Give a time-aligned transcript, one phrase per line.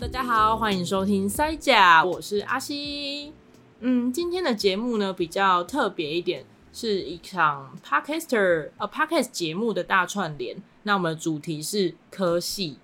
[0.00, 3.34] 大家好，欢迎收听塞甲，我是阿西。
[3.80, 6.42] 嗯，今天的节目呢比较特别一点，
[6.72, 10.56] 是一场 Podcaster 呃 Podcast 节目的大串联。
[10.84, 12.78] 那我们的主题是科系，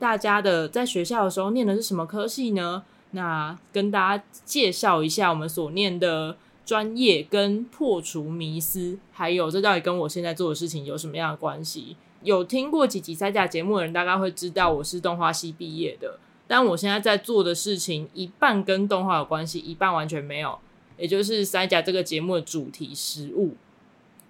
[0.00, 2.82] 大家的在学校的时候念的是什么科系呢？
[3.12, 11.96] 那跟大家介绍一下我们所念的专业，跟破除迷思，还有这到底跟我现在做的事情有什么样的关系？
[12.24, 20.58] 有听过几集塞甲节目的人，大概会知道我是动画系毕业的，但我现在在做的事情一半跟动画有关系，一半完全没有，
[20.96, 23.54] 也就是塞甲这个节目的主题食物。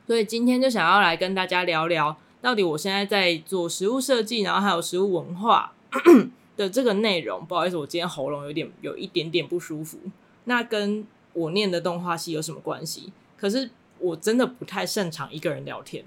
[0.07, 5.73] 所以今天就想要来跟大家聊聊，到底我现在在做食物设计，然后还有食物文化
[6.57, 7.45] 的这个内容。
[7.45, 9.98] 不好意思，我今天喉咙有点有一点点不舒服。
[10.45, 13.12] 那跟我念的动画系有什么关系？
[13.37, 16.05] 可是我真的不太擅长一个人聊天。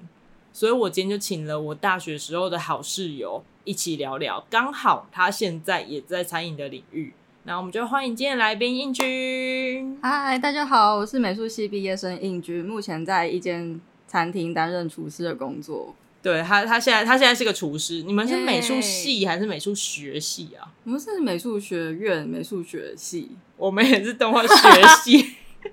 [0.52, 9.98] 所以我今天就请了我大学时候的好室友一起聊聊，刚好他现在也在餐饮的领域，那我们就欢迎今天来宾应君。
[10.02, 15.96] 嗨，大家好，我是美术系毕业生应君，目前在一间餐厅担任厨师的工作。
[16.22, 18.02] 对他，他现在他现在是个厨师。
[18.02, 20.68] 你们是美术系还是美术学系啊？
[20.84, 25.36] 我们是美术学院美术学系，我们也是动画学系。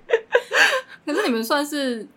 [1.05, 2.07] 可是你们算是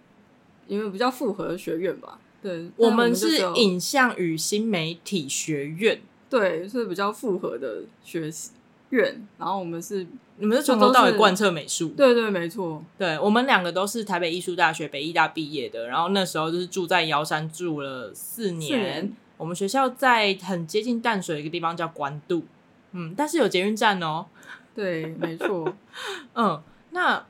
[0.66, 2.20] 你们比较复合的学院吧？
[2.42, 8.30] 对，我们是影像与新媒体学院，对，是比较复合的学
[8.90, 9.26] 院。
[9.38, 10.06] 然后我们是，
[10.38, 12.82] 你们是从头到尾贯彻美术，对对，没错。
[12.96, 18.70] 对，我们两个都是台北艺术大学北艺大毕业的，然后那时候就是住在瑶山住了四年。
[18.70, 19.16] 四年。
[19.36, 22.44] 我们学校在很接近淡水的一个地方叫关渡，
[22.92, 24.26] 嗯，但是有捷运站哦。
[24.74, 25.74] 对，没错。
[26.34, 27.24] 嗯，那。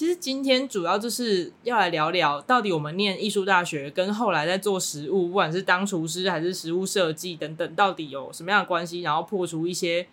[0.00, 9.02] 其实今天主要就是要来聊聊，到底我们念艺术大学跟后来在做食物，不管是当厨师还是食物设计等等，到底有什么样的关系？
[9.02, 10.06] 然后破除一些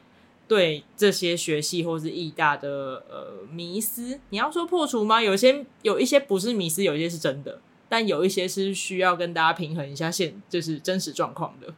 [0.45, 4.19] 对这些学系或是艺大的呃迷思。
[4.31, 5.21] 你要说破除吗？
[5.21, 11.73] 有些有一些不是迷思，有一些是真的，但有一些是需要跟大家平衡一下现就是真实状况的。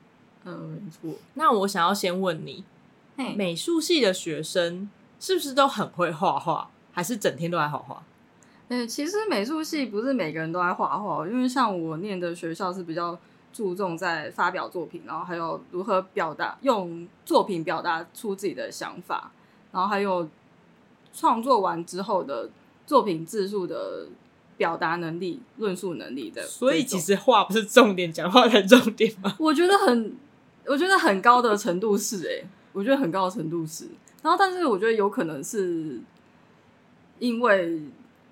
[0.46, 1.20] 嗯，没错。
[1.36, 2.64] 那我想要先问你，
[3.36, 6.72] 美术系的学生是不是都很会画画？
[7.00, 8.04] 还是整天都在画画？
[8.68, 13.18] 嗯，其实美术系不是每个人都爱画画，因为像我念的学校是比较
[13.54, 19.32] 注重在发表作品，然后还有如何表达，用作品表达出自己的想法，
[19.72, 20.28] 然后还有
[21.14, 22.50] 创作完之后的
[22.86, 24.08] 作品字数的
[24.58, 26.42] 表达能力、论述能力的。
[26.42, 29.34] 所以其实画不是重点，讲话才重点吗？
[29.40, 30.18] 我觉得很，
[30.66, 33.88] 我觉得很高的程度是哎、欸，我觉得很高的程度是。
[34.22, 35.98] 然后，但是我觉得有可能是。
[37.20, 37.82] 因为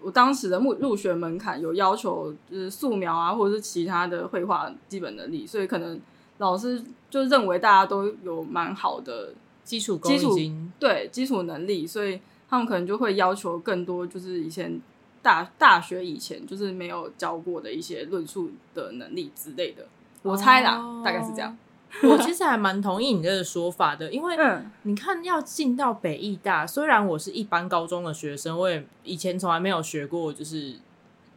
[0.01, 5.99] 我当时的入入学门槛有要求，就是素描啊，或者是其他的绘画基本能力，所以可能
[6.37, 9.33] 老师就认为大家都有蛮好的
[9.63, 10.37] 基础基础
[10.79, 14.79] 对基础能力，所以他们可能就会要求更多，就是以前
[15.21, 19.85] 大大学以前就是没有教过的一些论述的能力之类的。
[20.21, 21.57] 我猜啦，哦、大概是这样。
[22.03, 24.35] 我其实还蛮同意你这个说法的，因为
[24.83, 30.75] 你看要进到北艺大，虽然我是一般高中的学生，我也以前从来没有学过，就是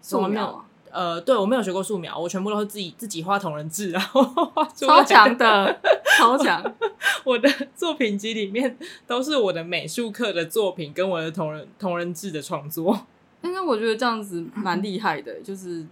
[0.02, 0.64] 素描。
[0.90, 5.80] 呃，对，我没有学过素描，我全部都是自己自己画同人志，然后画超强的，
[6.18, 6.60] 超强。
[7.24, 13.06] 我的作品集里面都是我的美术课的作品跟我的同人同人志的创作。
[13.42, 15.86] 因为我觉得这样子蛮厉害的，就是。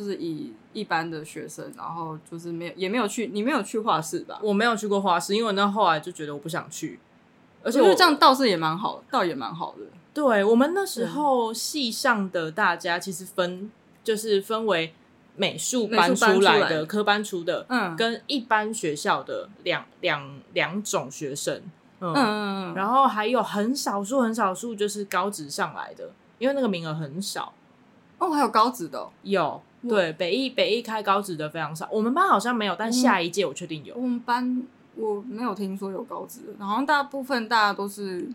[0.00, 4.40] 就是以一般的学生，然后就是没有也没有去，你没有去画室吧？
[4.42, 6.98] 我没有去过画室，因为那后来就觉得我不想去，
[7.62, 9.84] 而且我觉得这样倒是也蛮好，倒也蛮好的。
[10.14, 13.70] 对，我们那时候系上的大家其实分
[14.02, 14.94] 就是分为
[15.36, 21.62] 美术班出来的科班出的，嗯，跟一般学校的两两两种学生，
[22.00, 27.52] 嗯嗯嗯，然后还有很少数很少数就是高职上来的，因为那个名额很少。
[28.18, 29.10] 哦，还有高职的哦？
[29.24, 29.62] 有。
[29.88, 33.94] 对，北艺北艺开高职的非常少，我们班好像没有，但下一届我确定有。
[33.94, 34.62] 我们班
[34.94, 38.28] 我没有听说有高职的，好像大部分大家都是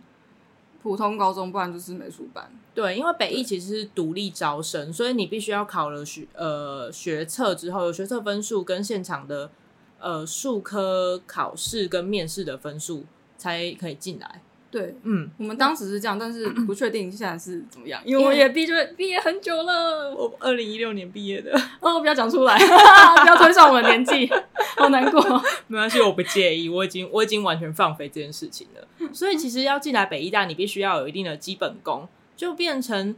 [0.81, 2.51] 普通高中，不然就是美术班。
[2.73, 9.51] 对，因为北艺其实是独立招生，所以你必须要考了学呃学测之后，有学测分数跟现场的
[9.99, 13.05] 呃数科考试跟面试的分数
[13.37, 14.41] 才可以进来。
[14.75, 24.29] 对，嗯，我们当时是这样，但是 不确定现在是怎么样，因为我也毕业毕业很久了，我二零一六年毕业的，哦，不要讲出来， 不要推算我的年纪，
[24.75, 25.21] 好难过。
[25.67, 29.09] 没关系，我不介意，我已经我已经完全放飞这件事情了。
[29.13, 32.05] 所以其实要进来北医大，你必须要有一定的基本功，
[32.35, 33.15] 就变成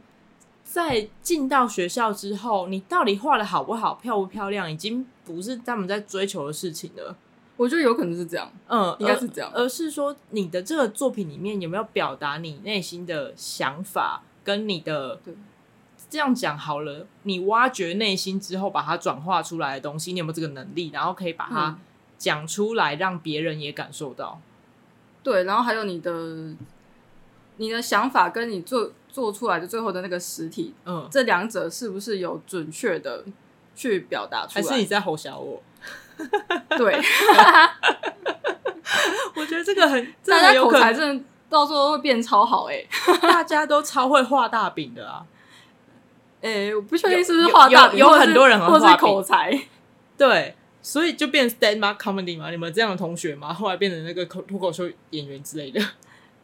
[0.62, 7.16] 在进到学校之后，你到底画的好不好、漂不漂亮，已经不是他们在追求的事情了。
[7.58, 15.34] 我觉得有可能是这样，嗯，应该是这样，而，而是说你的这个作品里面有没有表达你内心的想法，跟你的对，
[16.08, 21.76] 这样讲好了，你挖掘内心之后把它转化出来的东西，你有没有这个能力，然后可以把它
[22.16, 24.40] 讲出来，让别人也感受到？
[25.24, 26.54] 对，然后还有你的
[27.56, 33.24] 你的想法跟你做做出来的最后的那个实体，嗯，这两者是不是有准确的
[33.74, 34.62] 去表达出来？
[34.62, 35.60] 还是你在吼小我？
[36.76, 37.00] 对，
[39.34, 42.84] 我觉得这个很， 真的口才，真的到时候会变超好哎！
[43.22, 45.24] 大家都超会画大饼的啊！
[46.42, 49.58] 哎，我不确定是不是画大饼，有很多人很会口才。
[50.16, 52.50] 对，所以就变 stand up comedy 嘛？
[52.50, 53.52] 你们这样的同学吗？
[53.52, 55.80] 后来变成那个口脱口秀演员之类的？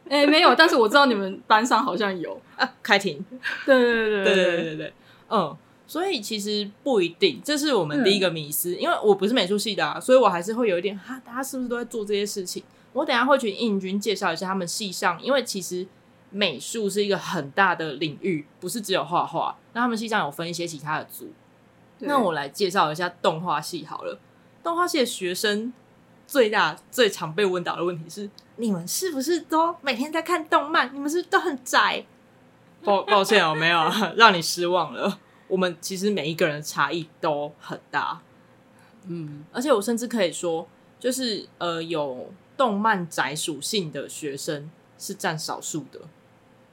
[0.09, 2.39] 哎，没有，但是我知道你们班上好像有。
[2.81, 3.23] 开庭，
[3.65, 4.93] 对对对对对对对，
[5.29, 5.57] 嗯。
[5.87, 8.73] 所以其实不一定，这是我们第一个迷思。
[8.75, 12.63] 嗯、因为我不是美术系的、啊，所以我还是会有一点哈，大家是不是都在做这些事情？
[12.93, 15.85] 我等一下会去应军介绍一下他们系上，因为其实
[16.31, 19.57] 美术是一个很大的领域，不是只有画画。
[19.73, 21.31] 那他们系上有分一些其他的组。
[21.99, 24.19] 那我来介绍一下动画系好了。
[24.63, 25.71] 动画系的学生
[26.25, 30.89] 最大最常被问到的问题是：你们是不是都每天在看动漫？
[30.93, 32.05] 你们是不是都很宅？
[32.83, 35.19] 抱抱歉哦，没有让你失望了。
[35.47, 38.19] 我们其实每一个人的差异都很大，
[39.05, 40.67] 嗯，而且我甚至可以说，
[40.99, 45.99] 就是呃，有动漫宅属性的学生是占少数的，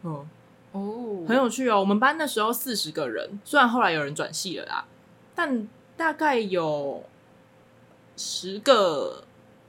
[0.05, 0.27] 嗯，
[0.73, 1.81] 哦，很有趣哦。
[1.81, 4.87] 我们班那时候四十个人，虽然后来有人转系了啦，
[5.35, 7.05] 但大概有
[8.17, 9.25] 十个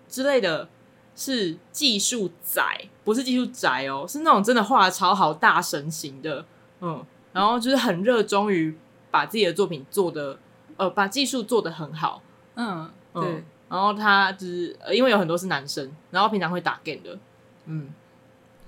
[0.07, 0.69] 之类的
[1.13, 6.45] 是技术宅，不是技术宅哦，是那种真的画得超好大神型的，
[6.79, 8.77] 嗯，然后就是很热衷于。
[9.13, 10.39] 把自己的作品做的，
[10.75, 12.23] 呃，把技术做得很好，
[12.55, 13.23] 嗯，对。
[13.23, 17.19] 嗯、然后他就是，呃，因为有很多是男生，然后平常会打 game 的，
[17.67, 17.93] 嗯，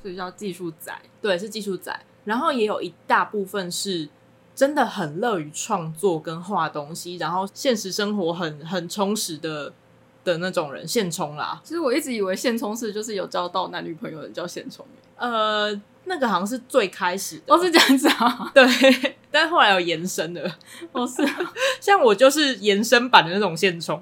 [0.03, 1.99] 所以叫技术仔，对，是技术仔。
[2.25, 4.07] 然后也有一大部分是
[4.53, 9.73] 真的很乐于创作跟画东西，然后现实生活很很充实的
[10.23, 11.59] 的那种人，现充啦。
[11.63, 14.85] 其实我一直以为现充是就是有交到男女朋友的叫现充，
[15.17, 15.81] 呃。
[16.07, 18.51] 那个好像是最开始的，都、哦、是这样子啊。
[18.53, 18.63] 对，
[19.35, 20.49] 但后来有延伸的，
[20.93, 21.21] 哦是，
[21.81, 24.01] 像我就是延伸版的那种现充，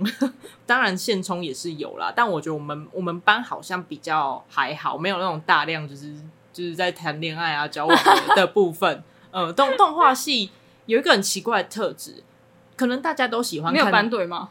[0.68, 6.14] 当然现充也是有啦，但我觉得我们我们班好像比较还好，没有那种大量就是
[6.54, 7.98] 就是在谈恋爱啊交往
[8.30, 9.04] 的， 的部分。
[9.32, 10.52] 呃，动动画系
[10.86, 12.22] 有一个很奇怪的特质，
[12.78, 14.50] 可能大家都喜欢看，没有班队吗？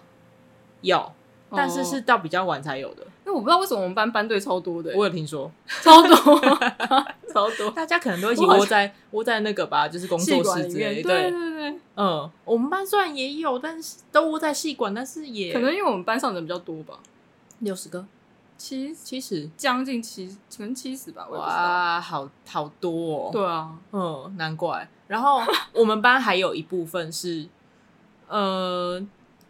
[0.81, 1.13] 有。
[1.55, 4.93] 但是是到比较晚才有的，因为我不知道为什么我们班班队超多的。
[4.95, 6.15] 我有听说 超多，
[7.33, 11.03] 超多，大家可能都一起窝在窝在那个吧，就是工作室之类。
[11.03, 16.99] 对对对，嗯，我们班虽然也有，但是都窝在戏馆，但是也可能因为我们班上人比较多吧，
[17.61, 18.05] 六十个，
[18.59, 20.27] 七七十，将近七，
[20.57, 21.27] 可能七十吧。
[21.29, 23.31] 哇，好好多哦。
[23.33, 24.89] 对啊，嗯，难怪。
[25.09, 25.41] 然后
[25.73, 27.49] 我们班还有一部分是，
[28.29, 29.05] 呃。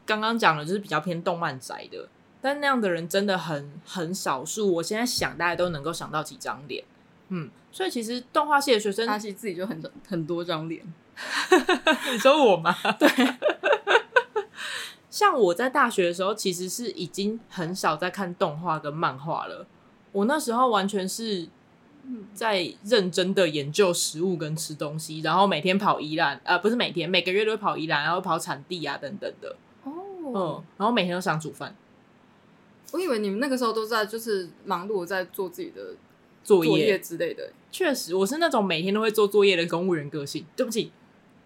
[0.04, 2.08] 刚刚讲的就是比较偏动漫宅的，
[2.42, 4.74] 但那样的人真的很很少数。
[4.74, 6.84] 我现在想，大家都能够想到几张脸，
[7.28, 10.82] 嗯，所以其实动画系的学生，他其实自己就很很多张脸。
[12.12, 12.74] 你说我吗？
[12.98, 13.08] 对，
[15.08, 19.66] 像我在大学的时候，其实是已经很少在看动画跟漫画了。
[20.10, 21.48] 我那时候完全是
[22.34, 29.54] 在认真的研究食物跟吃东西，然后每天跑宜兰，呃，不是每天，每个月都会跑宜兰，然后跑产地啊等等的。
[29.84, 31.76] 嗯，然后每天都想煮饭。
[32.92, 35.94] 我以为你们那个时候都在就是忙碌在做自己的
[36.44, 37.52] 作业之类的。
[37.70, 40.44] 确实，我是那种每天都会做作业的公务员个性。
[40.54, 40.92] 对不起，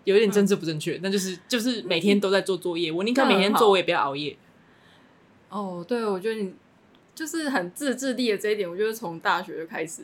[0.05, 2.91] 有一点政治不正确，但就是就是每天都在做作业。
[2.93, 4.37] 我宁可每天做，我也不要熬夜。
[5.49, 6.53] 哦，对，我觉得你
[7.15, 10.03] 就是很自制力的这一点，我觉得从大学就开始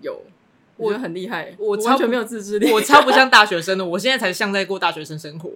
[0.00, 0.22] 有，
[0.76, 1.56] 我觉得很厉害。
[1.58, 5.50] 我完全没有自制力，我超不像大学生的，我现在才像在过大学生生活。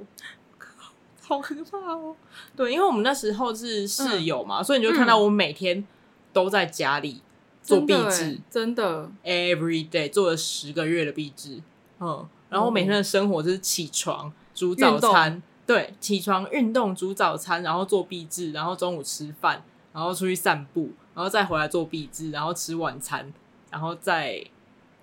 [1.33, 2.15] 好可怕哦！
[2.55, 5.83] 对，因为我们那时候是室友嘛，嗯、所以你就看到我每天
[6.31, 7.23] 都在家里
[7.63, 11.63] 做壁纸，真的，every day 做了十个月的壁纸。
[12.01, 23.33] 嗯，然后每天的生活就是起床煮早餐，对，起床运动煮早餐，然后做壁纸，然后中午吃饭，然后出去散步，然后再回来做壁纸，然后吃晚餐，
[23.71, 24.45] 然后再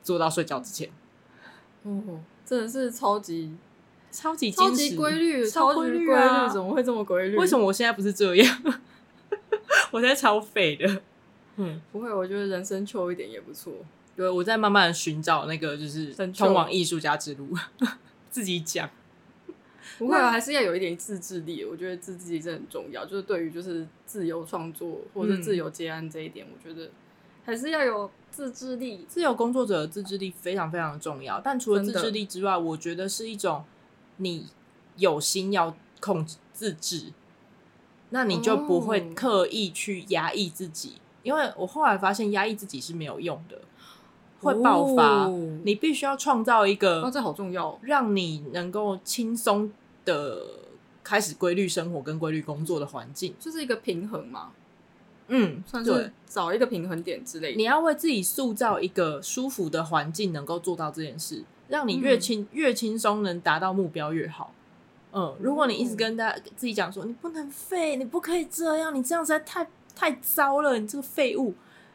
[0.03, 0.91] 做到睡觉之前。
[1.81, 3.55] 哦，真的是超级。
[4.11, 6.47] 超级超级规律，超规律啊！
[6.47, 7.37] 怎么会这么规律？
[7.37, 8.63] 为什么我现在不是这样？
[9.91, 11.01] 我现在超废的。
[11.57, 13.73] 嗯，不会，我觉得人生秋一点也不错。
[14.15, 17.49] 对，我在慢慢寻找那个就是通往艺术家之路。
[18.29, 18.87] 自己讲，
[19.97, 21.65] 不会啊，还是要有一点自制力。
[21.65, 26.91] 我觉得自制力真的很重要，就是对于就是自由创作或者是自由接案这一点，嗯、我觉得
[27.43, 29.05] 还是要有自制力。
[29.07, 31.41] 自由工作者的自制力非常非常重要。
[31.41, 33.63] 但除了自制力之外，我觉得是一种
[34.19, 34.47] 你
[34.95, 37.11] 有心要控制自制，
[38.11, 40.89] 那你就不会刻意去压抑自己。
[40.89, 43.59] 哦、因为我后来发现压抑自己是没有用的。
[44.41, 49.69] 会爆发，哦、你必须要创造一个，哦，这好重要，让你能够轻松
[50.05, 50.41] 的
[51.03, 54.51] 开始规律生活跟规律工作的环境，就是一个平衡嘛。
[55.27, 57.57] 嗯，算是找一个平衡点之类的。
[57.57, 64.53] 你要为自己塑造一个舒服的环境，能够做到这件事，让你越轻、嗯、越轻松，能达到目标越好。
[65.13, 71.53] 嗯，如果你一直跟大家自己讲说，你不能废，你不可以这样，你这样实在太太糟了，你这个废物。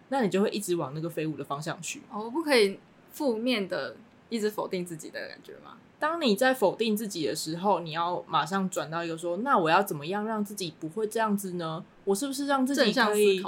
[0.09, 2.03] 那你就会一直往那个废物的方向去。
[2.11, 2.79] 哦，不可以
[3.11, 3.97] 负面的
[4.29, 5.77] 一直否定自己的感觉吗？
[5.99, 11.83] 当你在否定自己的时候，你要马上转到一个说：那我要怎么样让自己不会这样子呢？
[12.05, 13.43] 我是不是让自己可以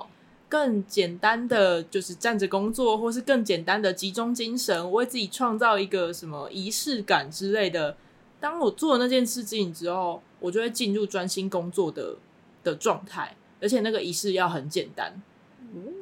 [0.49, 7.97] 更简单的就是站着工作，或是更简单的集中精神，为自己创造一个什么仪式感之类的。
[8.39, 12.17] 当我做了那件事情之后，我就会进入专心工作的
[12.63, 15.21] 的状态，而且那个仪式要很简单。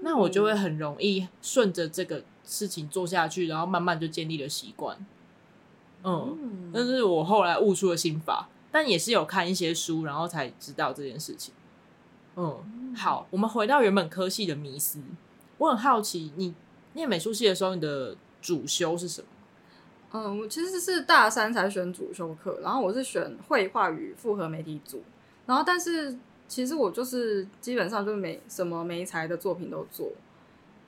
[0.03, 4.97] 那我就会很容易顺着这个事情做下去，然后慢慢就建立了习惯。
[6.05, 11.55] 嗯，但是我后来悟出了心法，但也是有看一些书，然后才知道这件事情。
[12.37, 15.01] 嗯，好，我们回到原本科系的迷思。
[15.59, 16.55] 我很好奇，你
[16.95, 19.29] 念美术系的时候，你的主修是什么？
[20.13, 25.03] 嗯，我其实是大三才选主修课，然后我是选绘画与复合媒体组，
[25.47, 26.17] 然后但是。
[26.47, 30.13] 其实我就是基本上就是每什么媒材的作品都做，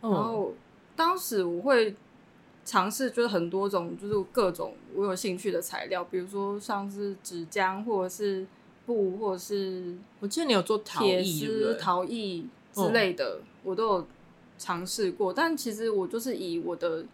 [0.02, 0.52] 然后
[0.94, 1.96] 当时我会
[2.62, 8.46] 尝试就是很多种就是各种我有兴趣的材料，比如说像是纸浆或者是
[8.87, 14.07] 布，或者是我记得你有做铁丝、陶艺之类的，我都有
[14.57, 15.33] 尝试过。
[15.33, 17.05] 但其实我就是以我的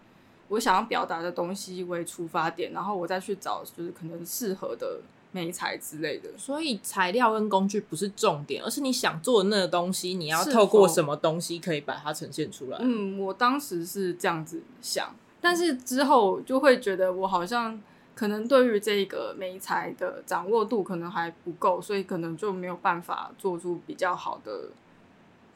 [0.49, 5.01] 我想要表达的东西为出发点，然后我再去找就是可能适合的。
[5.35, 12.77] 美材之类的，所以材料跟工具不是重点，而是你想做的那个东西，你要透过什么东西可以把它呈现出来。
[12.83, 17.81] 嗯，我当时是这样子想，但是之后就会觉得我好像
[18.15, 24.69] 可能对于这个美材的掌握度可能还不够，所以可能就没有办法做出比较好的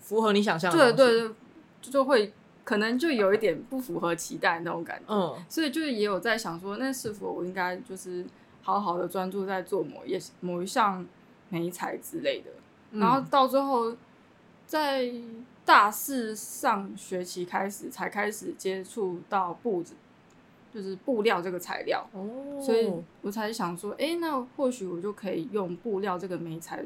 [0.00, 0.92] 符合你想象的。
[0.92, 1.36] 对对对，
[1.80, 2.32] 就会
[2.64, 5.14] 可能就有一点不符合期待那种感觉。
[5.14, 8.24] 嗯，所以就是也有在想说，那是否我应该就是。
[8.62, 11.06] 好好的专注在做某一某一项
[11.50, 12.50] 美材之类的，
[12.90, 13.96] 嗯、然后到最后
[14.66, 15.08] 在
[15.64, 19.94] 大四上学期开始才开始接触到布子，
[20.76, 22.92] 就是布料这个材料，哦、所以
[23.22, 26.84] 我才想说，哎，那或许我就可以用布料这个媒材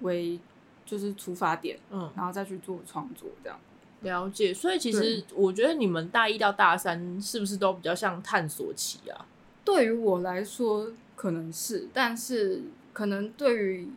[0.00, 0.38] 为
[0.84, 3.58] 就是出发点，嗯，然后再去做创作这样。
[4.02, 9.24] 了解，所以其实我觉得你们大一到大三是不是都比较像探索期啊？
[9.64, 13.88] 对于我来说可能是，但是可能对于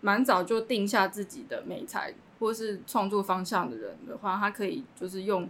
[0.00, 5.46] 蛮早就定下自己的美材或是创作方向的人的话，他可以就是用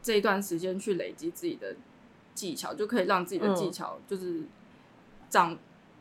[0.00, 1.76] 这一段时间去累积自己的
[2.34, 4.42] 技巧，就可以让自己的技巧就是
[5.28, 5.52] 掌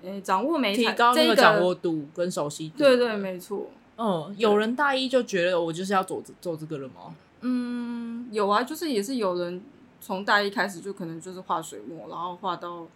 [0.02, 2.78] 诶、嗯欸、掌握媒材，提高那个掌握度跟熟悉度。
[2.78, 3.68] 对对，没错。
[3.98, 7.16] 嗯，有人大一就觉得我就是要做做这个了吗？
[7.42, 9.64] 嗯，有啊，就是也是有人。
[10.04, 12.88] 从大一开始就可能就是画水墨，然后画到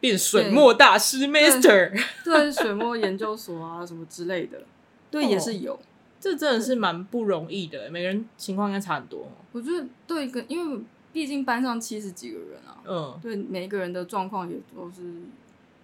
[0.00, 1.92] 变水墨大师 Master，
[2.24, 4.62] 对，水墨研究所啊什么之类的，
[5.10, 5.78] 对，也是有。
[6.18, 9.28] 这真的是蛮不容易的，每个人情况应该差很多。
[9.52, 10.82] 我觉得对，跟因为
[11.14, 15.22] 毕竟班上七十几个人啊，嗯，对，每一个人的状况也都是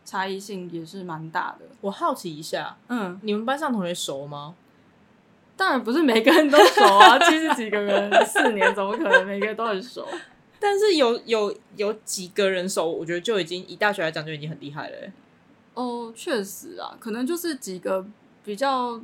[0.04, 1.66] 差异性也是蛮大的。
[1.82, 4.56] 我好奇一下，嗯，你们班上同学熟吗？
[5.56, 10.04] 当然不是每个人都熟啊， 七十几个人四年，怎么可能每个人都很熟？
[10.58, 14.96] 但是有有有几个人熟，我觉得就已经以大学来讲就已经很厉害了。
[15.74, 18.04] 哦，确实啊，可能就是几个
[18.44, 19.00] 比较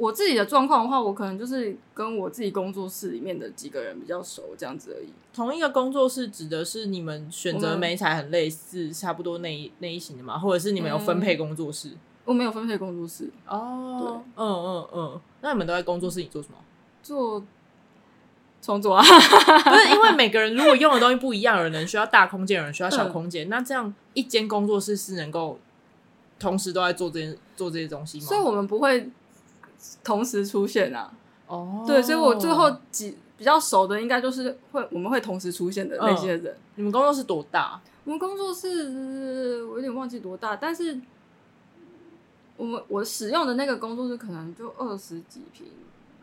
[0.00, 5.08] 我自己的状况的话，我可能就是跟我自己工作室里面的几个人比较熟，这样子而已。
[5.32, 10.38] 同一个工作室指的是你们选择媒材很类似，差不多那一那一型的吗？
[10.38, 11.88] 或者是你们有分配工作室？
[11.90, 16.54] 嗯我没有分配工作室哦，对，嗯嗯嗯，那你们都在工作室里做什么？
[17.02, 17.42] 做
[18.62, 25.58] 重组啊， 不是因为每个人如果用的东西不一样，有人需要大空间，有人需要小空间，嗯、那这样一间工作室是能够
[26.38, 28.26] 同时都在做这些做这些东西吗？
[28.26, 29.10] 所以我们不会
[30.02, 31.12] 同时出现啊。
[31.46, 36.46] 哦，对，所以我最后几比较熟的，应该就是会我们会同时出现的那些人。
[36.46, 37.80] 嗯、你们工作室多大？
[38.04, 41.00] 我们工作室我有点忘记多大，但是
[42.56, 45.66] 我们我使用的那个工作室可能就二十几平，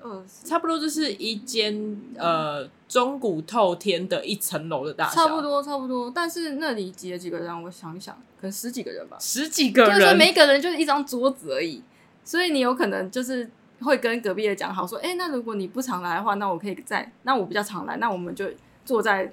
[0.01, 6.11] 二十，差不多就是一间呃中古透天的一层楼的大小，差不多差不多。
[6.13, 11.83] 但是那里挤了几个人，我想一想，可能十几个人吧，十几个人，就是每个人就是一张桌子而已。
[12.27, 18.45] 所以你有可能就是会跟隔壁的讲好说，哎、欸，那如果你不常来的话，那我可以在，那我比较常来，那我们就
[18.83, 19.31] 坐在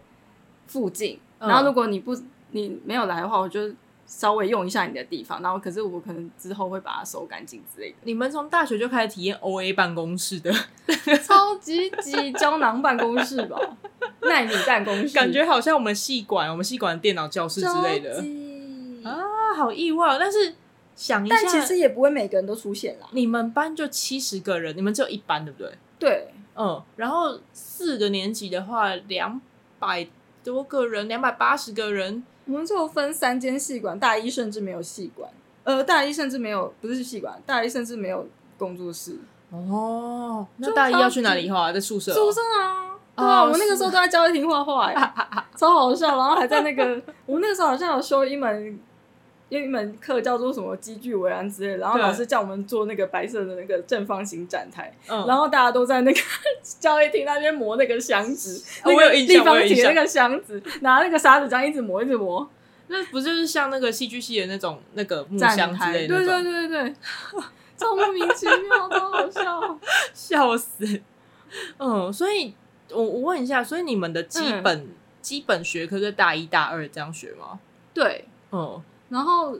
[0.69, 1.19] 附近。
[1.41, 2.17] 嗯、然后如果你不
[2.53, 3.75] 你没有来的话，我就。
[4.07, 7.97] 稍微用一下你的地方，然后可是我可能之后会把它收干净之类的。
[8.03, 10.53] 你们从大学就开始体验 OA 办公室的
[11.25, 13.59] 超级级胶囊办公室吧？
[14.21, 18.23] 奈米办公室，感觉好像我们系管，我们系管电脑教室之类的
[19.09, 20.19] 啊，好意外。
[20.21, 20.55] 但是
[20.97, 23.07] 想一下，但其实也不会每个人都出现啦。
[23.13, 25.73] 你们班就七十个人，你们只有一班对不对？
[25.99, 26.83] 对，嗯。
[26.97, 29.41] 然后四个年级的话，两
[29.79, 30.07] 百
[30.43, 32.25] 多个人，两百八十个人。
[32.47, 35.31] 我们就分三间系馆，大一甚至没有系馆，
[35.63, 39.19] 呃，大一甚至没有，不是系馆，大一甚至没有工作室。
[39.51, 41.73] 哦，那大一要去哪里画？
[41.73, 42.13] 在宿舍？
[42.13, 45.15] 宿舍啊，对啊，我们那个时候都在教育厅画画，哎，
[45.57, 46.09] 超好笑。
[46.09, 48.79] 然后还在那个， 我们那个时候好像有修一门。
[49.55, 56.21] 因为一门课叫做什么积聚围栏之类，然后老师叫我们做那个白色的那个正方形展台，嗯、然后大家都在那个
[56.81, 62.51] 教育厅那边磨那个箱子，哦、那个立方体那个箱子，拿那个沙子这样一直磨一直磨，
[62.89, 66.17] 那不就是像那个戏剧系的那种那个木箱之类的？
[66.17, 66.95] 对对对对对，
[67.79, 69.79] 超莫名其妙，超好笑，
[70.13, 71.01] 笑死。
[71.79, 72.53] 嗯，所以
[72.91, 74.89] 我我问一下，所以你们的基本、嗯、
[75.23, 77.61] 基本学科是大一大二这样学吗？
[77.95, 78.83] 对，嗯。
[79.15, 79.57] 然后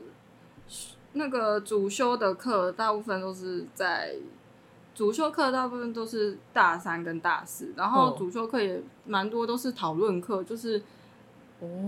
[1.13, 4.13] 那个主修的课大部分都是在
[4.93, 10.81] 主修课大部分都是大三跟大四，然后主修课也蛮多都是讨论课，就是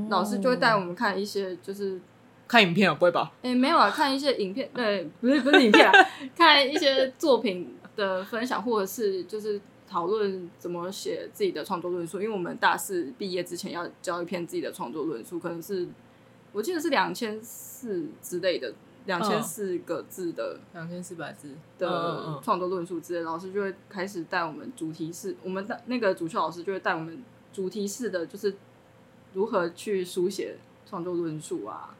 [0.09, 1.99] 老师就会带我们看一些就是
[2.47, 3.33] 看影片啊，不会吧？
[3.41, 5.93] 哎，没有啊，看一些影片，对，不是不是影片啊，
[6.37, 15.85] 看一些作品的分享，或者是就是讨论怎么写自己的创作论述，因为我们大四毕业之前要交一篇自己的创作论述，可能是。
[16.57, 18.73] 我记得是两千四之类的，
[19.05, 28.55] 两千四个字的，两千四百字的创作论述之类，老师就会开始带我们主题式，我们的那个主修老师就会带我们主题式的，就是
[29.35, 30.57] 如何去书写
[30.89, 31.95] 创作论述啊，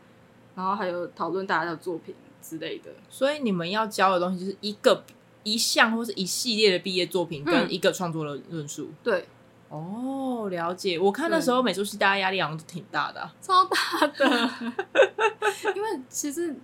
[0.55, 2.89] 然后还有讨论大家的作品之类的。
[3.11, 5.03] 所以你们要教的东西就是一个
[5.43, 8.89] 一项或是一系列的毕业作品跟一个创作的论述。
[9.03, 9.27] 对。
[9.69, 10.97] 哦，了解。
[10.97, 14.49] 我看的时候美术系大家压力好像都挺大的，啊，超大的。
[15.75, 16.55] 因为其实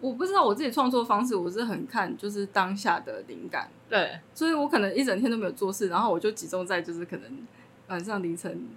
[0.00, 3.68] 我不知道我自己创作方式，我是很看就是当下的灵感。
[3.88, 7.46] 对，所以我可能一整天都没有做事，然后我就集中在就是可能
[7.88, 8.68] 晚上凌晨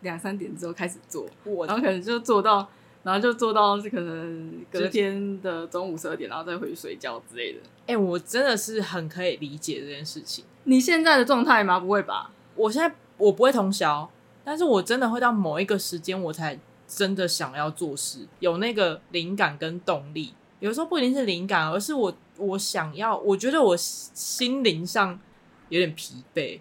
[0.00, 2.68] 两三点之后开始做，我然后可能就做到，
[3.04, 7.60] 然后就做到是可能隔天的中午十二点，然后再回去睡觉之类的。
[7.82, 10.44] 哎，欸，我真的是很可以理解这件事情。
[10.64, 11.78] 你现在的状态吗？
[11.78, 12.32] 不会吧？
[12.56, 12.92] 我现在。
[13.22, 14.10] 我不会通宵，
[14.44, 16.58] 但是我真的会到某一个时间，我才
[16.88, 20.34] 真的想要做事，有那个灵感跟动力。
[20.58, 25.20] 有时候不一定是灵感，而是我我想要，我觉得我心灵上
[25.68, 26.60] 有点疲惫，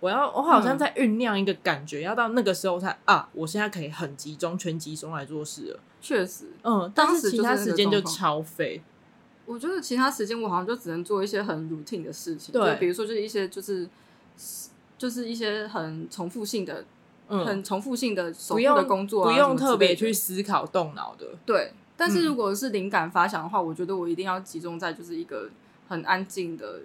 [0.00, 5.80] 我要我好像在酝酿一个感觉，嗯、要到那个时候才啊，我现在可以很集中、全集中来做事了。
[6.00, 8.82] 确实，嗯，但是其他时间就超费。
[9.46, 13.88] 我觉得其他时间我好像就只能做一些很 routine 的事情，对，比如说就是一些就是。
[15.00, 16.84] 就是一些很重复性的、
[17.28, 21.26] 嗯、很重复性的手部的工作、啊，不用特别去思考、动脑的。
[21.46, 25.48] 对，但是如果是灵感发想的话，嗯、我觉得我一定要集中在就是一个
[25.88, 26.80] 很安静的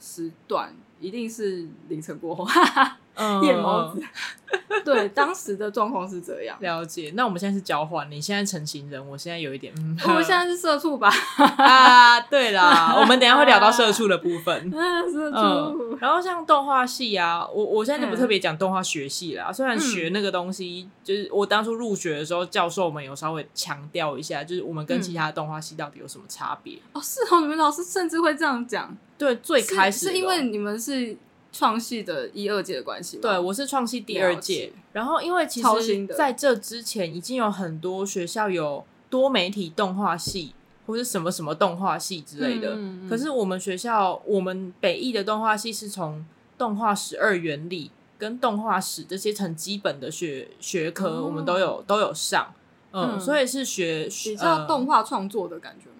[0.00, 2.46] 时段，一定是凌晨过后。
[3.16, 4.02] 嗯，夜猫子，
[4.84, 6.56] 对，当时的状况是这样。
[6.60, 11.10] 了解，那我们现在是交换，你现在成型人，我现在有一点，嗯，我们现在是社畜吧？
[11.56, 14.70] 啊，对啦， 我们等一下会聊到社畜的部分。
[14.72, 15.38] 嗯，社畜。
[15.38, 26.78] 嗯，然后像动画系啊，我我现在就不特别讲动画学系啦，嗯，虽然学那个东西，就是我当初入学的时候，教授们有稍微强调一下，就是我们跟其他动画系到底有什么差别。
[26.92, 28.94] 哦，是哦，你们老师甚至会这样讲。
[29.16, 31.16] 对，最开始是，是因为你们是。
[31.56, 34.70] 创系的一二届的关系，对，我是创系第二届。
[34.92, 40.54] 然后，因为其实在这之前，已经有很多学校有多媒体动画系，
[40.86, 42.74] 或是什么什么动画系之类的。
[42.74, 46.22] 嗯嗯、可是我们学校，我们北艺的动画系是从
[46.58, 52.52] 动画十二原理跟动画史这些很基本的学学科，哦、我们都有都有上。
[52.92, 55.95] 嗯，嗯所以是学比较动画创作的感觉吗？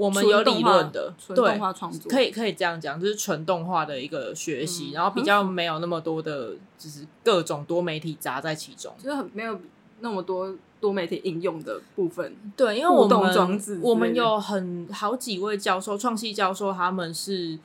[0.00, 9.60] 我们有理论的，纯动画创作，可以可以这样讲，就是纯动画的一个学习，嗯、然后比较没有那么多的，就是各种多媒体杂在其中，就是很没有
[10.00, 12.34] 那么多多媒体应用的部分。
[12.56, 17.58] 对，因为我们我们有很好几位教授，创系教授，他们是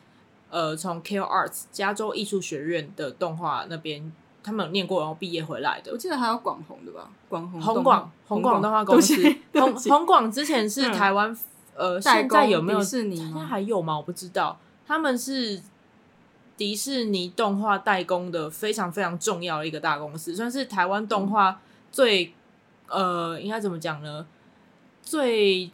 [0.49, 4.11] 呃从 K Arts 加州艺术学院的动画那边。
[4.47, 5.91] 他们有念过，然后毕业回来的。
[5.91, 7.09] 我记得还有广弘的吧？
[7.27, 9.15] 广弘、红广、红广动画公司。
[9.53, 11.37] 红红广之前是台湾，嗯、
[11.75, 12.79] 呃，现在有没有？
[12.79, 13.15] 迪士尼？
[13.15, 13.97] 现在还有吗？
[13.97, 14.57] 我不知道。
[14.87, 15.61] 他们是
[16.57, 21.61] 迪士尼动画代工的非常非常重要的一个大公司，算是台湾动画
[21.91, 22.33] 最、
[22.87, 24.25] 嗯、呃，应该怎么讲呢？
[25.01, 25.71] 最。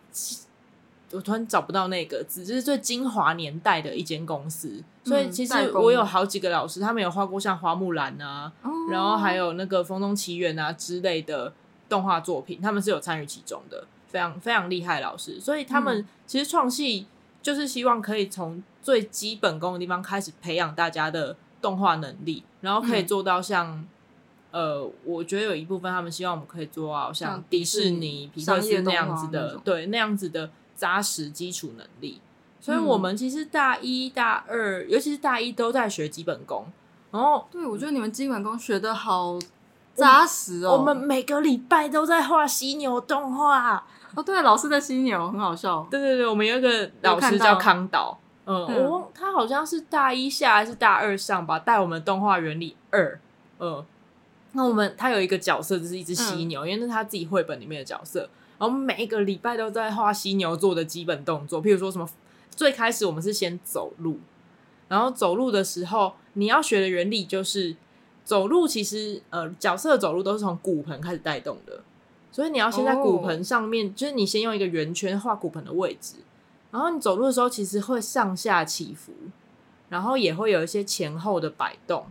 [1.14, 11.52] 我突然找不到那个字，就是最精华年代的一间公司，所以其实我有好几个老师，他们有画过像花木兰啊，哦、然后还有那个风中奇缘啊之类的
[11.90, 15.40] 动画作品，他们是有参与其中的，非常非常厉害的老师。
[15.40, 17.08] 所以他们其实创系
[17.42, 23.84] 就是希望可以从最基本功的地方开始培养大家的动画能力，然后可以做到像、
[24.52, 30.52] 嗯、呃，我觉得有一部分他们希望我们可以做到像迪士尼、皮克斯那样子的，对那样子的。
[30.74, 32.20] 扎实基础能力，
[32.60, 36.66] 所以我们其实大一、大二，尤其是大一都在学基本功。
[37.12, 39.38] 然后，对，我觉得你们基本功学的好
[39.94, 40.72] 扎实哦。
[40.72, 43.86] 我们每个礼拜都在画犀牛动画。
[44.16, 45.88] 哦，对，老师的犀牛很好笑。
[45.90, 53.20] 对对对，我们有一个老师叫康导，嗯，我他好像是大一下还是大二上吧，带我们动画原理二。
[53.60, 53.86] 嗯，
[54.54, 58.30] 那我们他有一个角色就是一只犀牛，因为那是他自己绘本里面的角色。
[58.58, 62.08] 然后每一个礼拜都在画犀牛做的基本动作，譬如说什么，
[62.52, 64.20] 最开始我们是先走路，
[64.88, 67.76] 然后走路的时候你要学的原理就是
[68.24, 71.82] 走路，其实呃角色走路都是从骨盆开始带动的，
[72.32, 73.96] 所以你要先在骨盆上面，oh.
[73.96, 76.16] 就是你先用一个圆圈画骨盆的位置，
[76.72, 79.12] 然后你走路的时候其实会上下起伏，
[79.90, 82.06] 然后也会有一些前后的摆动，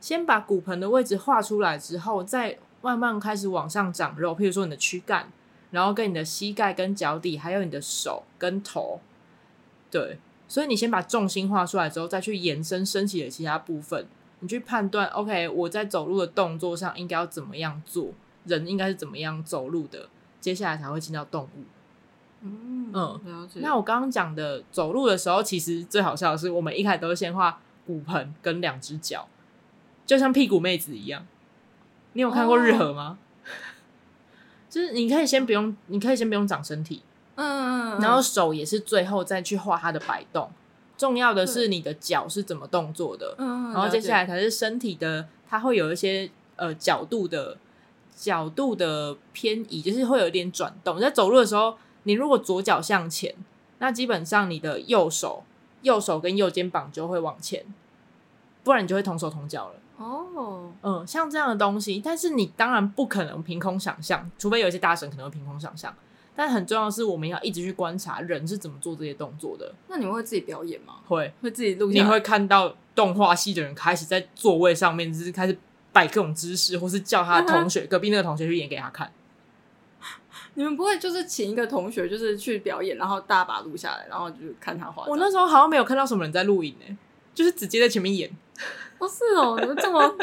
[0.00, 5.30] 先把骨盆的位置画出来之后，再慢慢开始往上长肉，譬如说你的躯干。
[5.70, 9.00] 然后跟你的膝盖、跟脚底，还有你的手跟头，
[9.90, 14.06] 对，所以你先把重心画出来之后，再去延伸身体的其他部分，
[14.38, 18.12] 你去判断，OK，我在走路的动作上应该要怎么样做，
[18.44, 20.08] 人应该是怎么样走路的，
[20.40, 21.64] 接下来才会进到动物。
[22.42, 23.60] 嗯，了解。
[23.60, 29.26] 那我刚刚讲的走路的时候，其实最好笑的是，我们一开始都是先画骨盆跟两只脚，
[30.04, 31.26] 就像屁股妹子一样。
[32.12, 33.18] 你有看过日和吗？
[33.18, 33.22] 哦
[34.70, 37.02] 就是你可以先不用，你可以先不用长身体，
[37.36, 40.50] 嗯，然后手也是最后再去画它的摆动。
[40.98, 47.56] 重要的是你的脚是怎么动作的，嗯，然后接下来才是身体的，它会有一些呃角度的
[48.14, 50.98] 角度的偏移，就是会有一点转动。
[50.98, 53.34] 在走路的时候，你如果左脚向前，
[53.78, 55.42] 那基本上你的右手、
[55.82, 57.64] 右手跟右肩膀就会往前，
[58.62, 59.74] 不然你就会同手同脚了。
[59.96, 65.94] 哦，嗯，像这样的东西，但是你当然不可能凭空想象，除非有一些大神可能会凭空想象。
[66.36, 69.72] 但很重要的是，我们要一直去观察人是怎么做这些动作的。
[69.86, 70.94] 那你们会自己表演吗？
[71.06, 71.92] 会，会自己录。
[71.92, 75.56] 你会看到动画系的人开始在座位上面，就是开始
[75.94, 79.10] 摆各种姿势，或是叫他同学、隔壁那个同学去演给他看。
[80.54, 85.04] 你们不会就是请一个同学，就是去表演，然后大把录下来，然后就看他画。
[85.06, 86.98] 我那时候好像没有看到什么人在录影呢，
[87.34, 88.30] 就是直接在前面演。
[88.98, 90.16] 不、哦、是哦，怎么这么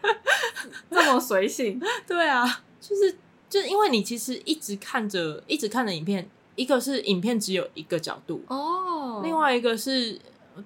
[0.90, 1.80] 这么随性？
[2.06, 3.16] 对啊，就是
[3.48, 10.18] 就是因为你其实一直看着，一直看着影片，一个是影片只有一个角度哦，另外一个是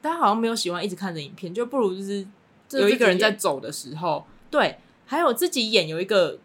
[0.03, 2.27] 大家好像没有喜欢一直看着影片，就不如就是
[2.71, 6.39] 有一个人在走的时候，对，还有自己演有一个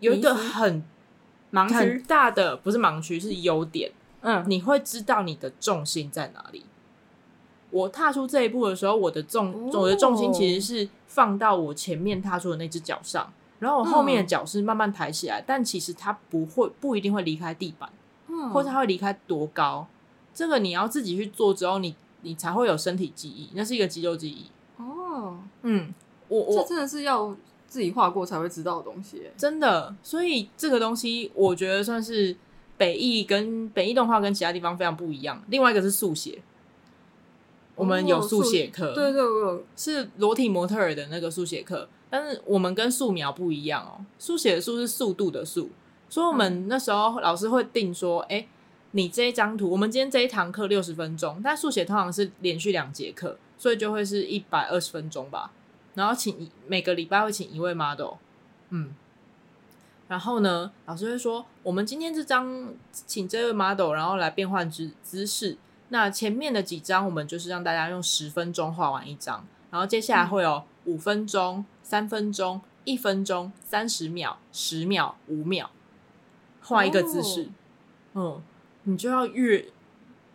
[0.00, 0.82] 有一个很
[1.52, 6.64] 盲区很大的不是盲区是优点，嗯，你会知道你的重心在哪里。
[7.70, 17.90] 我踏出这一步的时候，我的重我的重心其实是放到我前面踏出的那只脚上，然后我后面的脚是慢慢抬起来，但其实它不会不一定会离开地板，
[18.28, 18.48] 嗯。
[18.50, 19.86] 或者它会离开多高，
[20.32, 24.46] 这个你要自己去做之后，你你才会有身体记忆，那是一个肌肉记忆。
[25.38, 25.94] 哦，嗯，
[26.28, 29.94] 我我这真的是要自己画过才会知道的东西，真的。
[30.02, 32.36] 所以这个东西我觉得算是
[32.76, 35.42] 北艺跟北艺动画跟其他地方非常不一样。
[35.48, 36.40] 另外一个是速写。
[37.74, 44.04] 我们有速写课，对对，我有是裸体模特儿的那个速写课，但是我们跟素描不一样哦。
[44.18, 45.70] 速写的速是速度的速，
[46.08, 48.46] 所以我们那时候老师会定说，哎、嗯，
[48.90, 55.52] 你这一张图，我们今天这一堂课六十分钟，但速写通常是连续两节课，所以就会是一百二十分钟吧。
[55.94, 58.14] 然后请每个礼拜会请一位 model，
[58.70, 58.94] 嗯，
[60.06, 65.58] 然后呢，老师会说，我们今天这张请这位 model，然后来变换姿姿势。
[65.88, 75.70] 那前面的几张，我们就是让大家用十分钟画完一张，然后接下来会有五分钟、三分钟、一分钟、三十秒、十秒、五秒，
[76.62, 77.48] 画一个姿势。
[78.12, 78.42] 哦、
[78.84, 79.66] 嗯，你就要越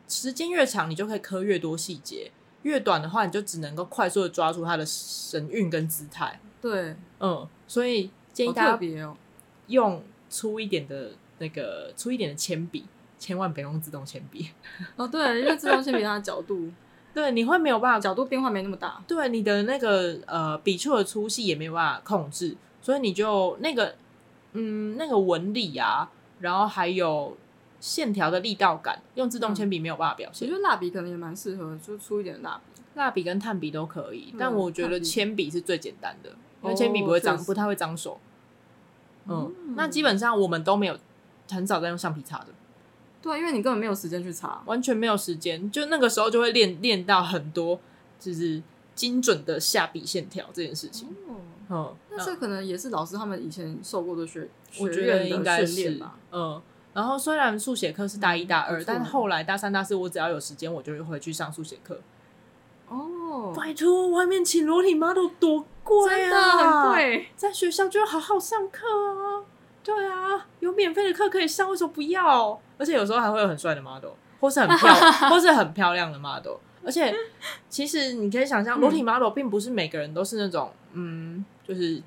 [0.08, 2.32] 时间越长，你就可以刻越多细节；
[2.63, 6.39] 越短的话，你就只能够快速的抓住它的神韵跟姿态。
[6.62, 9.15] 对，嗯，所以建议大家
[9.67, 12.86] 用粗一点的那个粗一点的铅笔。
[13.19, 14.49] 千万别用自动铅笔
[14.97, 16.69] 哦，对，因为自动铅笔它的角度，
[17.15, 23.95] 对，你会没有办法，角度变化没那么大，对，你的那个呃笔触的粗细也没有办法控制，所以你就那个
[24.52, 27.38] 嗯那个纹理啊，然后还有
[27.84, 30.48] 线条的力道感，用自动铅笔没有办法表现。
[30.48, 36.30] 我觉得蜡笔可能也蛮适合，就粗一点的蜡笔，蜡笔跟炭笔都可以，嗯、但我觉得铅笔是最简单的，
[36.62, 38.17] 因为铅笔不会脏，不太会脏手。
[39.28, 40.98] 嗯，嗯，那基本上我们都没有
[41.50, 42.48] 很少在用橡皮擦的。
[43.22, 47.78] 对，因为你根本没有时间去擦，完全没有时间，就那个时候就会练练到很多，
[48.17, 48.63] 就是
[48.96, 51.10] 精准的下笔线条这件事情。
[51.28, 51.36] 哦，
[51.69, 54.48] 嗯，那这可能也是老师他们以前受过的学，
[54.80, 56.17] 我觉得应该是吧。
[56.32, 56.62] 嗯，
[56.94, 62.00] 然后虽然速写课是大一大二，嗯，但后来大三大四我只要有时间，我就会回去上速写课。
[62.88, 69.44] 哦，拜托，外面请裸体 model 多贵啊，贵，在学校就要好好上课啊。
[69.84, 72.60] 对啊，有免费的课可以上，为什么不要？
[72.78, 74.94] 而且有时候还会有很帅的 model，或是很漂，
[75.30, 76.58] 或是很漂亮的 model。
[76.86, 77.14] 而且
[77.70, 82.02] 其实你可以想象，裸体 model 并不是每个人都是那种嗯，就是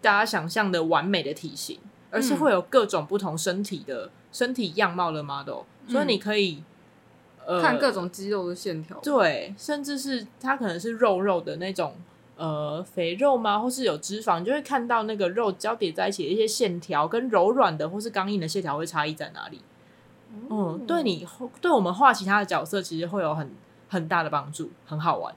[0.00, 1.78] 大家想象的完美的体型，
[2.12, 5.62] 而是会有各种不同身体的身体样貌的 model。
[5.88, 6.62] 所以你可以、
[7.60, 11.96] 看各种肌肉的线条，对，甚至是它可能是肉肉的那种。
[12.34, 13.58] 呃，肥肉吗？
[13.60, 19.60] 或是有脂肪，你就会看到那个肉交叠在一起的一些线条，跟柔软的或是刚硬的线条会差异在哪里？
[20.32, 21.24] 嗯，嗯，对你
[21.60, 23.54] 对我们画其他的角色，其实会有很
[23.88, 25.32] 很大的帮助，很好玩。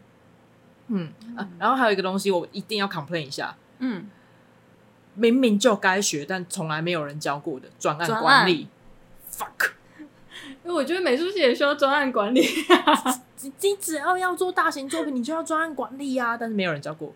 [0.88, 3.56] 嗯，嗯啊，然后还有一个东西，我一定要 complain 一下。
[3.80, 4.10] 嗯，
[5.16, 8.68] 明明就该学，但从来没有人教过的专案管理。
[9.32, 9.72] fuck，
[10.64, 12.42] 因为我觉得美术系也需要专案管理。
[13.42, 16.38] 你只要要做大型作品，你就要专案管理呀、啊。
[16.38, 17.14] 但是没有人教过，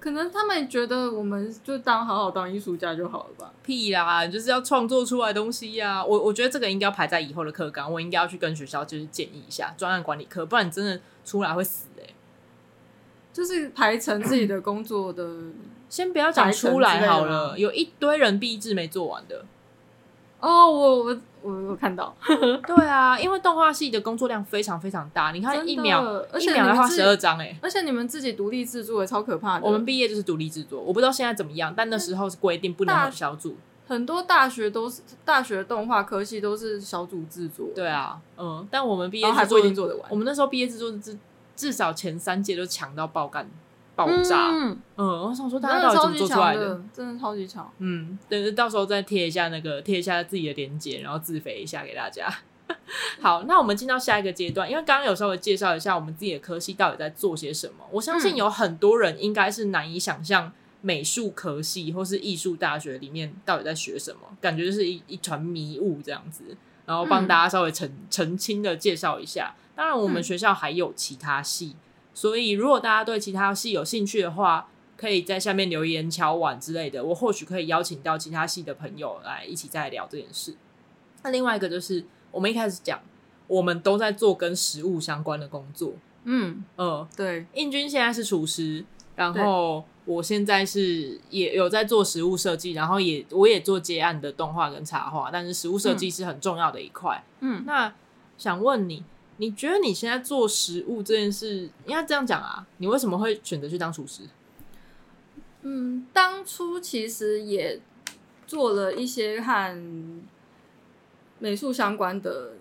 [0.00, 3.52] 可能他们觉得我们就当好好当艺术家就好了吧？
[3.62, 6.04] 屁啦，就是要创作出来东西呀、啊。
[6.04, 12.14] 我我觉得这个应该要排在以后的课纲，我应该要去跟学校就是建议一下专案管理课，不然你真的出来会死哎、欸。
[13.32, 15.24] 就是排成自己的工作的，
[15.92, 19.44] 先不要讲出来好了，有一堆人毕制没做完的。
[20.40, 21.20] 哦，我我。
[21.44, 22.14] 我我看到，
[22.68, 26.00] 对啊，因为动画系的工作量非常非常大，你看一秒，
[26.32, 29.66] 而且一秒要画十二张哎，而且你们自己独立制作也超可怕的。
[29.66, 33.56] 我们毕业就是独立制作，我不知道现在怎么样，但那时候是规定不能有小组。
[33.88, 37.66] 很多大学都是大学动画科系都是小组制作。
[37.74, 40.06] 对啊，嗯，但我们毕业制作还不一定做得完。
[40.10, 41.18] 我们那时候毕业制作至
[41.56, 43.50] 至少前三届都强到爆干。
[43.94, 46.80] 爆炸，嗯，嗯，我想说大家到底怎么做出来的？
[46.92, 52.32] 真的超级强，嗯，等到时候再贴一下那个贴一下自己的连接，然后自肥一下给大家。
[53.20, 57.84] 好，那我们进到下一个阶段，因为刚刚有稍微介绍一下我们自己的科系到底在做些什么。
[57.90, 60.50] 我相信有很多人应该是难以想象
[60.80, 66.56] 美术科系或是艺术大学里面到底在学什么，感觉就是一一团迷雾这样子。
[66.86, 69.54] 然后帮大家稍微澄澄清的介绍一下。
[69.76, 71.76] 当然，我们学校还有其他系。
[72.14, 80.54] 所以，如果大家对其他系有兴趣的话，可以在下面留言、敲碗之类的，我或许可以邀请到其他系的朋友来一起再聊这件事。
[81.22, 83.00] 那另外一个就是，我们一开始讲，
[83.48, 85.94] 我们都在做跟食物相关的工作。
[86.24, 88.84] 嗯呃，对，应军现在是厨师，
[89.16, 97.24] 然后我现在是也有在做食物设计，然后也我也做接案的动画跟插画，但是食物设计是很重要的一块。
[97.40, 97.92] 嗯，那
[98.36, 99.02] 想问你。
[99.42, 102.64] 你觉得你现在做食物这件事，应该这样讲啊？
[102.76, 104.22] 你为什么会选择去当厨师？
[105.62, 107.80] 嗯，当初其实也
[108.46, 110.22] 做了一些和
[111.40, 112.52] 美术相关的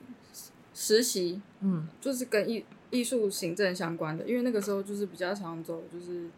[0.73, 6.31] 实习，嗯，就是跟艺艺术行政相关的，因为那个时候就是比较常走，就是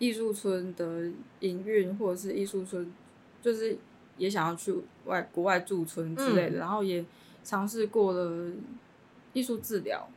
[0.00, 2.92] 艺术村的营运，或者是艺术村，
[3.40, 3.78] 就是
[4.18, 7.04] 也想要去外国外驻村之类的，嗯、然后也
[7.44, 8.50] 尝试过了。
[9.34, 10.08] 艺术治疗，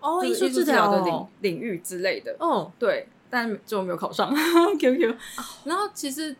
[0.00, 4.30] 哦，艺术治疗的领领域之类的，哦，对，但就没有考上。
[4.78, 5.16] Q Q，
[5.64, 6.36] 然后其实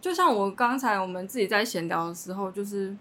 [0.00, 2.96] 就像我刚才我们自己在闲聊的时候，就是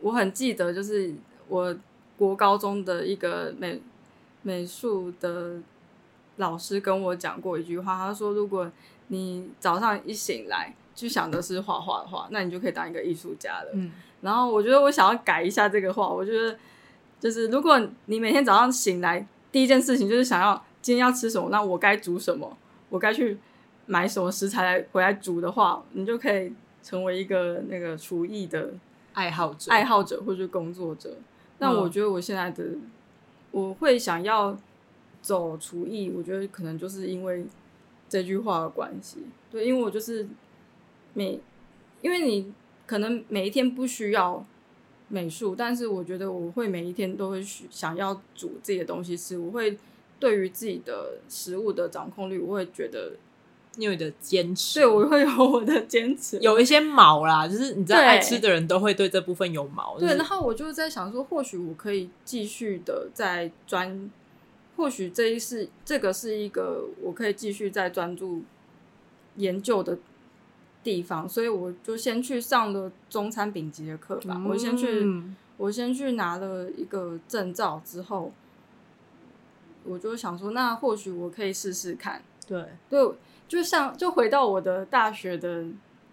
[0.00, 1.14] 我很记得，就是
[1.48, 1.74] 我
[2.18, 3.80] 国高中的一个美
[4.42, 5.58] 美术的
[6.36, 8.70] 老师跟我讲过一句话，他说：“如果
[9.08, 13.70] 你早上一醒来就想的是画画的话，那你就可以当一个艺术家了。
[13.72, 16.56] 嗯，然后我觉得我想要改一下这个话，我觉得
[17.18, 22.56] 就是如果你每天早上醒来第一件事情就是想要今天要吃什么，那我该煮什么，
[22.90, 23.38] 我该去
[23.86, 26.52] 买什么食材来回来煮的话，你就可以
[26.82, 28.74] 成为一个那个厨艺的
[29.12, 31.16] 爱好者、爱好者或者工作者。
[31.58, 32.90] 那我觉得我现在的、嗯、
[33.52, 34.56] 我会想要
[35.20, 37.46] 走厨艺，我觉得可能就是因为
[38.08, 39.24] 这句话的关系。
[39.50, 40.26] 对，因为我就是
[41.14, 41.40] 每，
[42.00, 42.52] 因为你
[42.86, 44.44] 可能每一天不需要
[45.08, 49.38] 美术，但是我觉得我会每一天都会想要煮自己的东西吃。
[49.38, 49.76] 我会
[50.18, 53.12] 对于自己的食物的掌控力，我会觉得。
[53.76, 59.98] 你有你的坚持，对，我会有 我的坚持，有一些毛啦，就是你知道，爱吃的人都会对这部分有毛。
[59.98, 64.10] 对，然后我就在想说，或许我可以继续的在专，
[64.76, 68.42] 或许这一是这个是一个我可以继续在专注
[69.36, 69.96] 研究的
[70.82, 74.34] 地方，所以我就先去上了中餐丙级的课吧。
[74.36, 75.22] 嗯、我先去，
[75.56, 78.32] 我先去拿了一个证照之后，
[79.84, 82.22] 我就想说，那或许我可以试试看。
[82.46, 83.14] 对，对。
[83.48, 85.66] 就像就回到我的大学的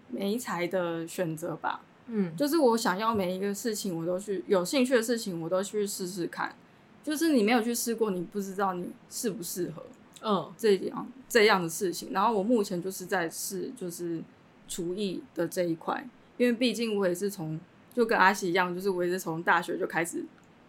[0.08, 6.54] 媒材的选择吧，嗯，就是我想要每一个事情我都去有兴趣的事情我都去试试看，
[7.02, 9.82] 就是你没有去试过，你不知道你适不适合，
[10.22, 12.10] 嗯，这样这样的事情。
[12.12, 14.22] 然后我目前就是在试，就是
[14.70, 16.02] 厨艺的这一块，
[16.38, 17.60] 因为毕竟我也是从
[17.94, 20.24] 就跟阿喜一样，就是我也是从大学就开始。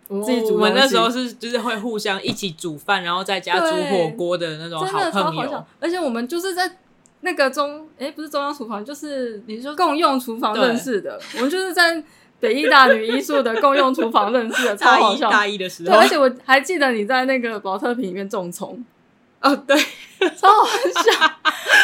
[0.10, 5.66] 自己煮，我们那时候是就是会互相一起煮饭，然后在家煮火锅的那种好朋友。
[5.80, 6.70] 而且我们就是在
[7.22, 11.18] 那个中，哎、欸，不是中央厨房，就是你说共用厨房认识的。
[11.38, 12.04] 我们就是在
[12.42, 15.30] 北艺大女艺术的共用厨房认识的， 超好笑。
[15.30, 18.84] 大一的时候，而且我还记得你在那个保特瓶里面种葱。
[19.42, 19.76] 哦，对，
[20.38, 21.32] 超好笑。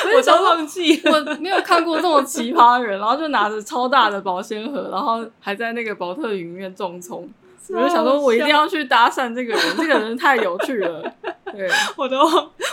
[0.15, 7.27] 我超忘记我没有看过这么奇葩的人，然后就拿着超大的保鲜盒，然后还在那个宝特瓶里面种葱。
[7.69, 11.13] 我就想说，我一定要去搭讪这个人，这个人太有趣了。
[11.51, 12.19] 对，我都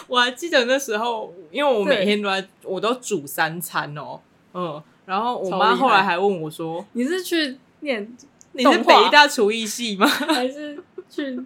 [0.06, 4.20] 我还记得那时候，因为我每天都在，我都煮三餐哦，
[4.52, 8.16] 嗯，然后我妈后来还问我说：“你是去念？
[8.52, 10.06] 你是北大厨艺系吗？
[10.06, 10.78] 还是
[11.10, 11.36] 去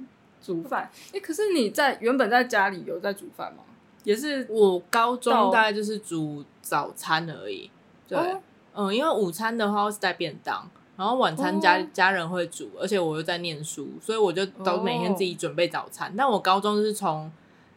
[0.55, 3.63] 煮饭？”哎、欸，可是你在原本在家里有在煮饭吗？
[4.05, 7.71] 也是，我高中大概就是煮早餐而已。
[8.07, 8.41] 对，哦、
[8.75, 10.67] 嗯，因为午餐的话是带便当。
[10.97, 11.87] 然后晚餐家、oh.
[11.93, 16.09] 家人会煮，而且我又在念书，所以我就都每天自己准备早餐。
[16.09, 16.17] Oh.
[16.17, 17.31] 但我高中是从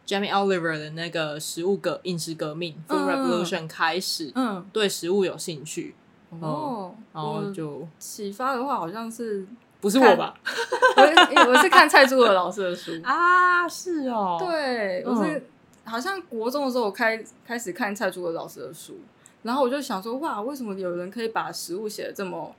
[0.06, 5.94] Jamie Oliver 的那个食物革饮食革命 Food Revolution 开始，嗯，对食物有兴趣。
[6.40, 9.46] 哦、嗯，然后就启发的话，好像是
[9.82, 10.34] 不是我吧？
[10.96, 15.42] 我我是看蔡朱尔老师的书啊，是哦，对，我是、嗯、
[15.84, 18.98] 好像国中的时候我开开始看蔡朱尔老师的书，
[19.42, 22.54] 然后我就想说，哇，为什么有人可以把食物写的这么？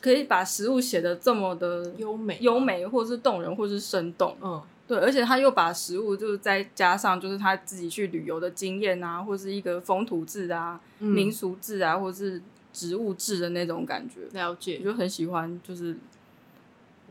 [0.00, 4.36] 可以把食物写的这么的优美、优美，或是动人，或是生动。
[4.40, 12.40] 嗯，对，而且他又把食物，就是再加上就是他自己去旅游的经验啊，或是一个风土志啊、嗯、民俗志啊，或是
[12.78, 14.20] 植物质的那种感觉。
[14.30, 15.96] 了解，我就很喜欢，就是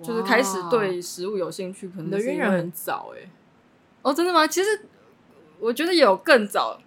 [0.02, 1.90] 就是开始对食物有兴趣。
[1.90, 3.30] 可能的渊源很早哎、欸。
[4.02, 4.48] 哦，真的吗？
[4.48, 4.70] 其实
[5.60, 6.80] 我觉得有更早，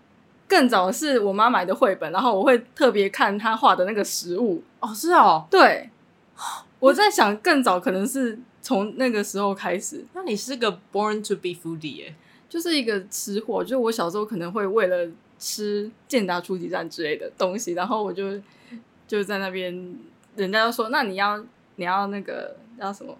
[0.48, 4.62] 更早是我妈买的绘本，然后我会特别看她画的那个食物。
[4.80, 5.90] 哦，是哦，对。
[6.80, 10.02] 我在想，更早可能是从那个时候开始。
[10.14, 12.14] 那你是个 born to be foodie 耶，
[12.48, 13.62] 就是一个吃货。
[13.62, 15.06] 就我小时候可能会为了
[15.38, 18.40] 吃健达初级站之类的东西，然后我就
[19.10, 19.98] 就在那边，
[20.36, 21.36] 人家就说：“那你要
[21.74, 23.12] 你要那个要什么？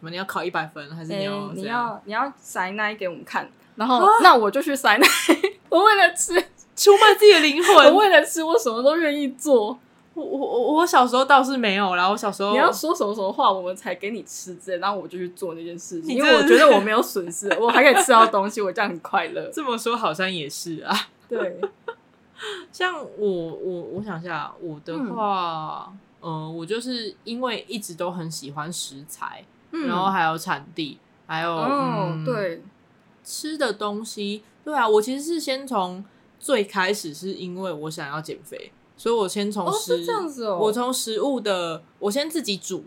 [0.00, 0.10] 什么？
[0.10, 3.48] 你要考一百分，还是你要、欸、你要你要塞奶给我们看？
[3.76, 5.06] 然后、啊、那我就去塞奶。
[5.70, 6.34] 我为了吃，
[6.74, 7.86] 出卖自己的灵魂。
[7.86, 9.78] 我为了吃，我什么都愿意做。”
[10.14, 19.48] 我我我小时候倒是没有，然后我小时候你要说什么什么话，我们才给你吃之类，然后我就去做那件事情，因为我觉得我没有损失，我还可以吃到东西，我这样很快乐。
[19.52, 20.92] 这么说好像也是啊，
[21.28, 21.60] 对。
[22.72, 32.62] 像我我我想一下，我的话，嗯、呃，我就是因为一直都很喜欢食材，嗯、然后还有产地，还有、哦、嗯，对，
[33.24, 36.04] 吃的东西，对啊，我其实是先从
[36.38, 38.72] 最开始是因为我想要减肥。
[38.98, 42.82] 所以我先从食，哦，是这样子哦，我从食物的，我先自己煮，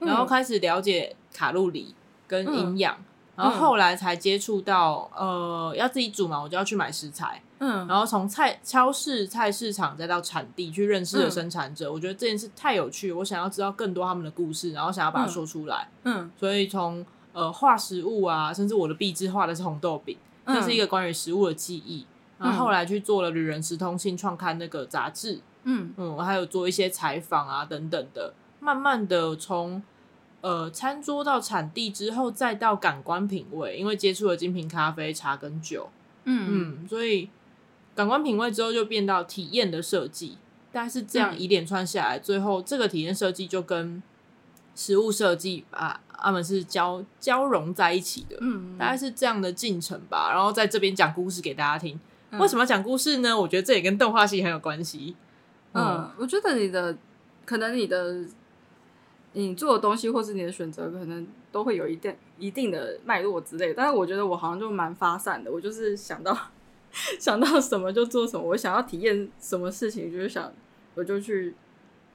[0.00, 1.94] 然后开始了解卡路里
[2.26, 3.04] 跟营养，嗯，
[3.36, 22.06] 然后后来才接触到，呃，要自己煮嘛，我就要去买食材，嗯，然后从菜超市、菜市场再到产地去认识了生产者，嗯，我觉得这件事太有趣，我想要知道更多他们的故事，然后想要把它说出来，嗯，所以从呃画食物啊，甚至我的壁纸画的是红豆饼，这，嗯，是一个关于食物的记忆。
[22.38, 25.94] 然后后来去做了《旅人时通信》创刊那个杂志，嗯。
[25.96, 28.34] 嗯，还有做一些采访啊等等的。
[28.60, 29.82] 慢慢的从
[30.42, 35.88] 呃餐桌到产地之后，再到感官品味，因为接触了精品咖啡、茶跟酒，
[36.24, 36.82] 嗯。
[36.82, 37.30] 嗯，所以
[37.96, 40.38] 感官品味之后就变到体验的设计。
[40.70, 44.02] 但是这样一连串下来，嗯、最后这个体验设计就跟
[44.74, 50.30] 食物设计啊，他们是交交融在一起的，嗯，大概是这样的进程吧。
[50.30, 51.98] 然后在这边讲故事给大家听。
[52.30, 53.40] 嗯、为什么要讲故事呢？
[53.40, 55.16] 我觉得这也跟动画系很有关系。
[55.72, 56.94] 嗯，嗯我觉得你的
[57.46, 58.26] 可能你的
[59.32, 63.74] 你做的东西，或是你的选择，可能都会有一定一定的脉络之类的。
[63.74, 66.36] 但是我觉得我好像就蛮发散的，我就是想到
[67.20, 70.52] 想到什么就做什么，我想要体验什么事情，就是想。
[70.98, 71.54] 我就去，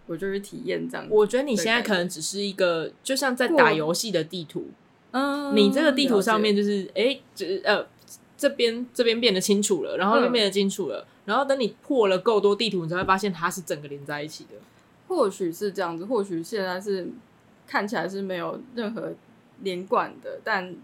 [0.07, 1.05] 我就去体验这样。
[1.07, 4.69] 我觉得你现在可能只是一个，就像在打游戏的地图。
[5.11, 7.85] 嗯，你这个地图上面就是，哎，只是呃，
[8.35, 14.55] 这边这边变得清楚了，然后那边变得清楚了，嗯、然后等你破了够多地图，你才会发现它是整个连在一起的。
[15.07, 17.07] 或许是这样子，或许现在是
[17.67, 19.13] 看起来是没有任何
[19.59, 20.75] 连贯的，但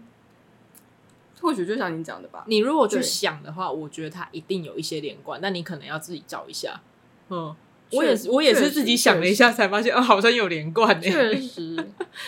[1.40, 2.44] 或许就像你讲的吧。
[2.46, 6.80] 你如果去想的话，我觉得它一定有一些连贯，但你可能要自己找一下。
[7.28, 7.54] 嗯。
[7.90, 11.00] 我也是，我也是自己想了一下，才发现哦，好像有连贯呢。
[11.00, 11.74] 确 实，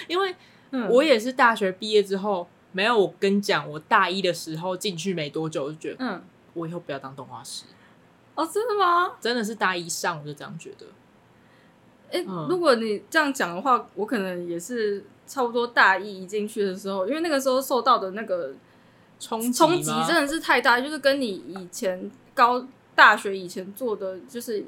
[0.09, 0.35] 因为
[0.89, 6.23] 我也是大学毕业之后，没有我跟你讲，我大一的时候进去没多久，我就觉得，嗯，
[6.55, 7.65] 我以后不要当动画师。
[8.35, 9.13] 哦，真的吗？
[9.21, 10.87] 真的是大一上我就这样觉得。
[12.11, 18.55] 哎，如果你这样讲的话，我可能也是差不多大一一进去的时候，因为那个时候受到的那个
[19.21, 22.66] 冲冲击真的是太大，就是跟你以前高
[22.97, 24.64] 大学以前做的就是。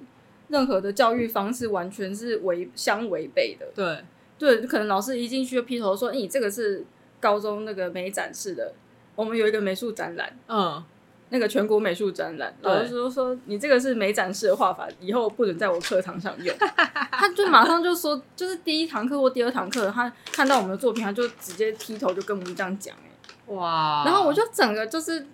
[0.49, 3.67] 任何的教育方式完全是违相违背的。
[3.75, 4.05] 对
[4.39, 6.85] 对，可能老师一进去就劈头说：“你、欸、这个是
[7.19, 8.75] 高中那个美展示的，
[9.15, 10.85] 我们有一个美术展览，嗯，
[11.31, 16.55] 那个全国美术展览，老师就说你这个是美展示的画法，以后不准在我课堂上用。”
[17.13, 23.12] 他就马上就说，就是第一堂课或第二堂课，他看到我们的作品，他就直接劈头就跟我们这样讲、欸，
[23.55, 24.03] 哇！
[24.05, 25.27] 然后我就整个就是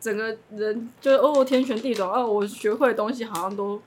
[0.00, 3.80] 整个人就哦天旋地转哦，我学会的东西好像都。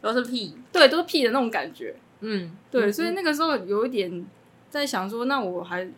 [0.00, 1.96] 都是屁，对，都是屁的那种感觉。
[2.20, 4.24] 嗯，对，嗯、所以那个时候有一点
[4.70, 5.90] 在想说，那我还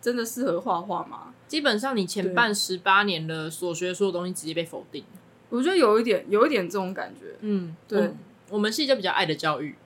[0.00, 1.34] 真的适合画画吗？
[1.48, 5.04] 基本上，你前半十八年的所学所有东西直接被否定。
[5.50, 7.36] 我觉得有一点，有一点这种感觉。
[7.40, 8.14] 嗯，对，我，
[8.52, 9.76] 我们系就比较爱的教育，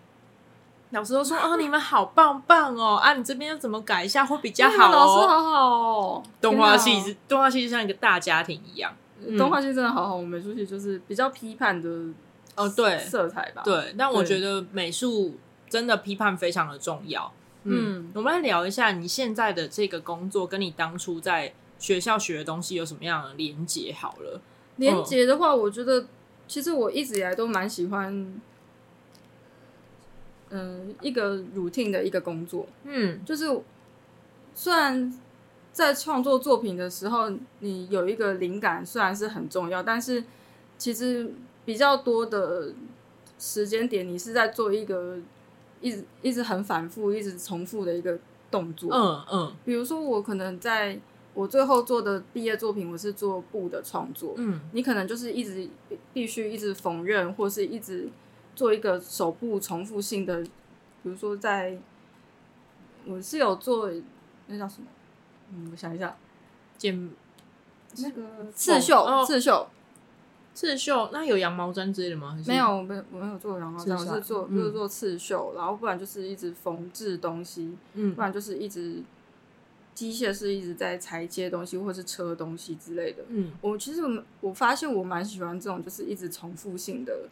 [0.97, 4.91] 老师都说啊，你们好棒棒哦，啊，你这边要怎么改一下会比较好哦。
[4.91, 8.93] 老师好好哦，动画系是动画系就像一个大家庭一样，
[9.25, 10.17] 嗯、动画系真的好好。
[10.17, 11.89] 我们美术系就是比较批判的。
[12.57, 15.37] 哦，对，色彩吧，对，但我觉得美术
[15.69, 17.31] 真的批判非常的重要。
[17.65, 23.93] 嗯，嗯，我们来聊一下你现在的这个工作跟你当初在学校学的东西有什么样的连结？
[23.93, 24.41] 好了，
[24.77, 26.07] 连结的话，我觉得
[26.49, 28.41] 其实我一直以来都蛮喜欢，
[30.57, 32.67] 嗯，一个 routine 的一个工作。
[32.85, 33.45] 嗯，就是
[34.55, 35.13] 虽然
[35.73, 37.31] 在创作作品的时候，
[37.61, 40.25] 你有一个灵感，虽然是很重要，但是
[40.79, 41.33] 其实。
[41.67, 42.73] 比较多的
[43.41, 45.19] 时间点，你是在做一个
[45.81, 48.17] 一直一直很反复、一直重复的一个
[48.53, 48.89] 动作。
[48.95, 49.53] 嗯嗯。
[49.65, 50.97] 比如说，我可能在
[51.35, 54.35] 我最后做的毕业作品，我是做布的创作。
[54.37, 54.61] 嗯。
[54.71, 55.69] 你可能就是一直
[56.15, 58.09] 必须一直缝纫，或是一直
[58.57, 60.43] 做一个手部重复性的。
[60.43, 60.51] 比
[61.05, 61.79] 如说，在
[63.05, 63.89] 我是有做
[64.49, 64.89] 那叫什么？
[65.53, 66.17] 嗯，我想一下，
[66.77, 67.09] 剪
[67.99, 69.69] 那个刺绣，刺绣。
[70.53, 72.37] 刺绣，那有羊毛毡之类的吗？
[72.47, 79.03] 没有，没我没有做羊毛毡，我是做就是做刺绣，然后不然就是一直缝制东西，嗯，不然就是一直
[79.95, 83.23] 机械是一直在裁切东西或是车东西之类的。
[83.29, 84.01] 嗯，我其实
[84.41, 87.29] 我发现我蛮喜欢这种就是一直重复性的，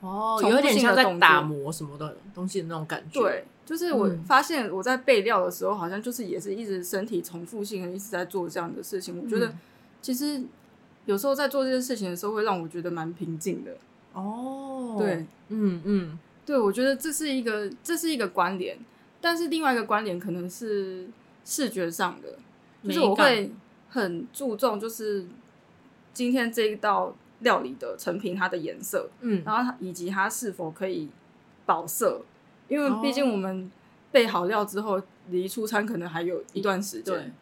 [0.00, 3.20] 哦，有点像在打磨什么的东西的那种感觉。
[3.20, 9.22] 对，就是我发现我在备料的时候，好像就是也是一直身体重复性的一直在做这样的事情。
[9.22, 9.52] 我觉得
[10.00, 10.42] 其实。
[11.06, 13.70] 有时候在做这件事情的时候，会让我觉得蛮平静的。
[14.12, 18.76] 哦，对，嗯嗯，对，我觉得这是一个这是一个关联，
[19.20, 21.06] 但是另外一个关联可能是
[21.44, 22.36] 视觉上的，
[22.82, 23.52] 就是我会
[23.88, 25.24] 很注重，就是
[26.12, 31.08] 今天这一道料理的成品它的颜色，嗯，然后它以及它是否可以
[31.64, 32.22] 保色，
[32.68, 33.70] 因为毕竟我们
[34.12, 37.32] 备好料之后离出餐可能还有一段时间，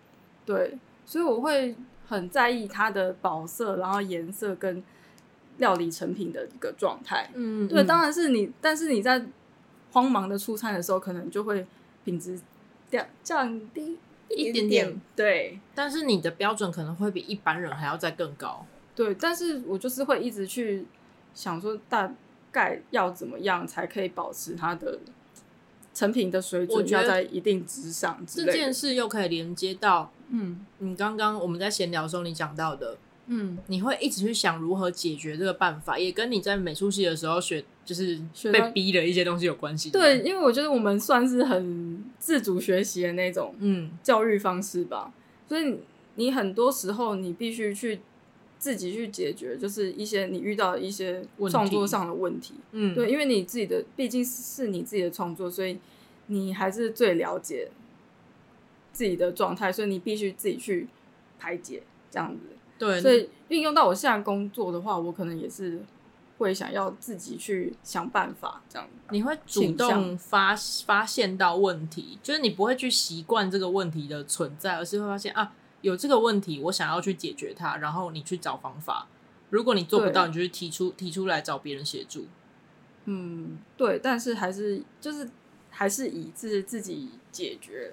[0.45, 1.75] 对，对，所以我会。
[2.07, 4.85] 很在意它的保色，然后颜色跟
[5.57, 7.31] 料理成品的一个状态。
[7.33, 9.25] 嗯，对，当然是你，但是你在
[9.91, 11.67] 慌忙的出餐的时候，可能就会
[12.05, 12.39] 品质
[12.91, 13.99] 降降低。
[14.29, 18.67] 一点点，对，但是你的标准可能会比一般人还要再更高。
[18.95, 20.87] 对，但是我就是会一直去
[21.35, 22.13] 想说，大
[22.53, 24.99] 概要怎么样才可以保持它的
[25.93, 28.25] 成品的水准，要在一定之上。
[28.27, 32.97] 这件事又可以连接到，嗯，你刚刚我们在闲聊的时候你讲到的。
[33.27, 38.21] 嗯，你会一直去想如何解决这个办法，也跟你在美术系的时候学，就是
[38.53, 39.89] 被逼的一些东西有关系。
[39.89, 45.11] 对，因为我觉得我们算是很自主学习的那种，嗯，教育方式吧。
[45.11, 45.13] 嗯、
[45.49, 45.79] 所以
[46.17, 47.99] 你很多时候你必须去
[48.65, 52.55] 自己去解决，就是一些你遇到的一些创作上的问题。
[52.73, 55.79] 嗯，对，因为你自己的毕竟是你自己的创作，所以
[56.29, 57.71] 你还是最了解
[58.91, 60.89] 自己的状态，所以你必须自己去
[61.39, 62.57] 排解这样子。
[62.79, 65.85] 对，所以运用到我现在工作的话，我可能也是
[66.39, 68.89] 会想要自己去想办法，这样。
[69.11, 70.57] 你会主动发
[70.87, 75.53] 发现到问题，就是你不会去习惯这个问题的存在，而是会发现啊，
[75.85, 79.07] 有这个问题，我想要去解决它，然后你去找方法。
[79.51, 82.27] 如果你做不到，你就去提出提出来找别人协助。
[83.05, 85.29] 嗯，对，但是还是就是
[85.69, 87.93] 还是以自自己解决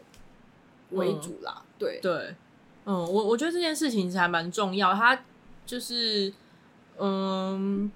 [0.92, 1.64] 为主啦。
[1.64, 2.36] 嗯、对对。
[2.86, 4.94] 嗯，我我觉得这件事情其实还蛮重要。
[4.94, 5.24] 它
[5.66, 6.34] 就是，
[6.98, 7.92] 嗯，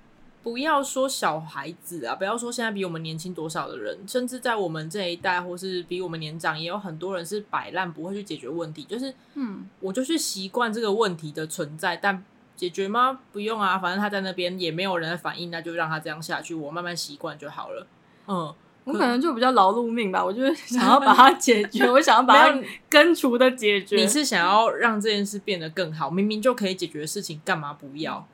[0.46, 8.84] 不要说小孩子啊，不要说现在比我们年轻多少的人，甚至在我们这一代，或是比我们年长，也有很多人是摆烂，不会去解决问题。
[8.84, 12.24] 就是，嗯，我就去习惯这个问题的存在，但
[12.56, 13.22] 解决吗？
[13.34, 17.88] 不用啊，反正他在那边也没有人的反应，那就让他这样下去，我慢慢习惯就好了。
[18.28, 18.54] 嗯。
[18.84, 23.96] 我可能就比较劳碌命吧，我就是 想要把它解决，我想要把它根除的解决。
[23.96, 28.28] 你是想要让这件事变得更好，明明就可以解决的事情，干嘛不要？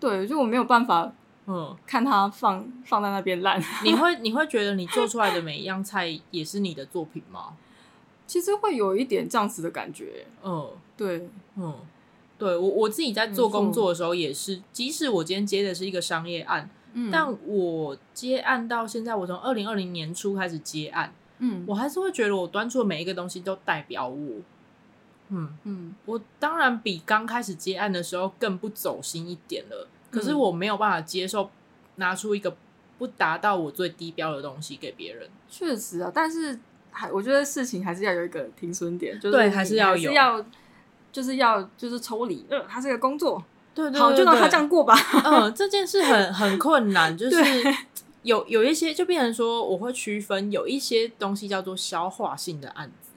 [0.00, 1.12] 对，就我没有办法，
[1.52, 3.60] 嗯，看它放放在那边烂。
[3.82, 7.56] 你会你会觉得你做出来的每一样菜也是你的作品吗？
[8.28, 10.24] 其实会有一点这样子的感觉。
[10.44, 11.74] 嗯，对，嗯，
[12.38, 16.70] 对我我自己在做工作的时候也是，即使我今天接的是一个商业案。
[16.92, 24.36] 嗯、但我接案到现在，我从二零二零年初开始接案，嗯，我还是会觉得我端出的每一个东西都代表我，
[25.28, 31.50] 嗯嗯，我当然比刚开始接案的时候更不走心一点了，可是我没有办法接受
[31.96, 32.56] 拿出一个
[32.98, 35.28] 不达到我最低标的东西给别人。
[35.48, 36.58] 确实啊，但是
[36.90, 40.44] 还我觉得事情还是要有一个停损点，就是对，还是要有，要
[41.12, 43.42] 就是要就是抽离，嗯，它是一个工作。
[43.72, 44.94] 对对对对，好，就让他这样过吧。
[45.24, 47.36] 嗯，这件事很 很困难，就是
[48.22, 53.10] 有有一些就变成说，我会区分有一些东西叫做消化性的案子。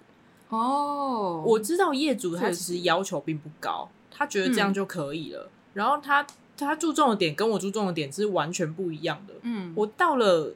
[0.50, 5.46] 哦，我知道业主他其实要求并不高，他觉得这样就可以了。
[5.46, 6.26] 嗯、然后他
[6.58, 9.34] 他注重的点跟我注重的点是完全不一样的。
[9.41, 10.54] 嗯，我到了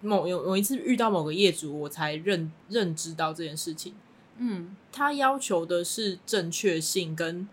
[0.00, 3.94] 某有有一次遇到某个业主，我才认认知到这件事情。
[4.38, 7.48] 嗯，他要求的是正确性跟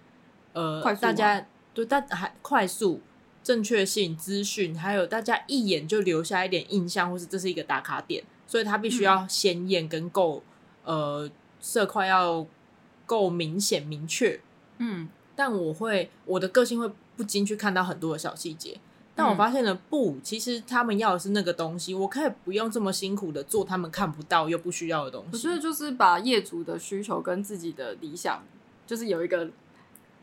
[0.54, 1.46] 呃大家。
[1.72, 3.00] 对但还快速、
[3.44, 10.44] 正确性资讯，还有大家一眼就留下一点印象，或是这是一个打卡点，所以他必须要鲜艳跟够，
[10.84, 12.46] 嗯、呃色块要
[13.06, 14.42] 够明显明确。
[14.80, 18.80] 嗯，但我会我的个性会不禁去看到很多的小细节，
[19.14, 25.30] 但我发现了不，其实他们要的是那个东西，我可以不用这么辛苦的做他们看不到又不需要的东西。
[25.34, 28.42] 我觉得就是把业主的需求跟自己的理想，
[28.88, 29.50] 就是有一个。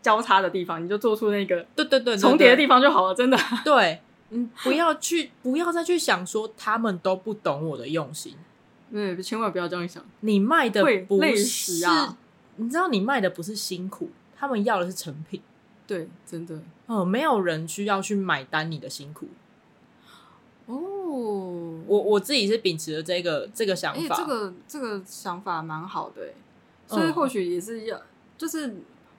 [0.03, 3.37] 交叉的地方，你就做出那个对对对重叠的地方就好了，真的。
[3.65, 8.37] 对，嗯，不要去，不要再去想说他们都不懂我的用心。
[8.93, 10.05] 对，千万不要这样想。
[10.21, 12.17] 你卖的不是啊，
[12.55, 15.43] 你知道你卖的不是辛苦，他们要的是成品。
[15.87, 16.57] 对，真的。
[16.87, 19.27] 哦、嗯，没有人需要去买单你的辛苦。
[20.67, 20.75] 哦，
[21.87, 26.33] 我我自己是秉持了这个这个想法，欸、这个这个想法蛮好的，
[26.87, 28.03] 所以或许也是要，嗯、
[28.37, 28.77] 就是。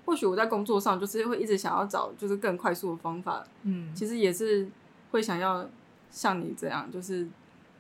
[0.08, 4.66] 或许我在工作上就是会一直想要找就是更快速的方法，嗯，其实也是
[5.12, 5.70] 会想要
[6.10, 7.28] 像你这样，就是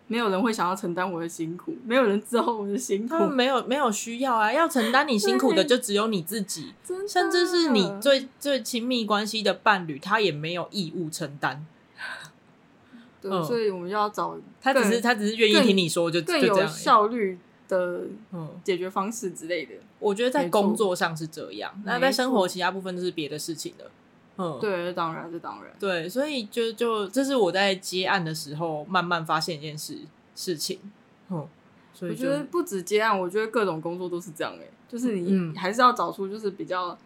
[0.07, 6.73] 没有人会想要承担我的辛苦，没有人知道我的辛苦，他们没有没有需要啊，要承担你辛苦的就只有你自己，
[7.07, 11.65] 甚至是你最最亲密关系的伴侣，他也没有义务承担。
[13.21, 17.37] 对，嗯、所以我们要找他，只是他只是愿意听你说就，就更有效率
[17.67, 18.03] 的
[18.63, 19.73] 解决方式之类的。
[19.99, 23.89] 我觉得在工作上是这样，那在生活其他部分都是别的事情的。
[24.37, 29.99] 嗯，对，这当然，这当然，对，所以就就这是我在接案的时候慢慢发现一件事
[30.35, 30.79] 事情。
[31.29, 31.47] 嗯，
[31.93, 36.97] 所以我觉得不止接案，我觉得各种工作都是这样哎，就是你还是要找出就是比较。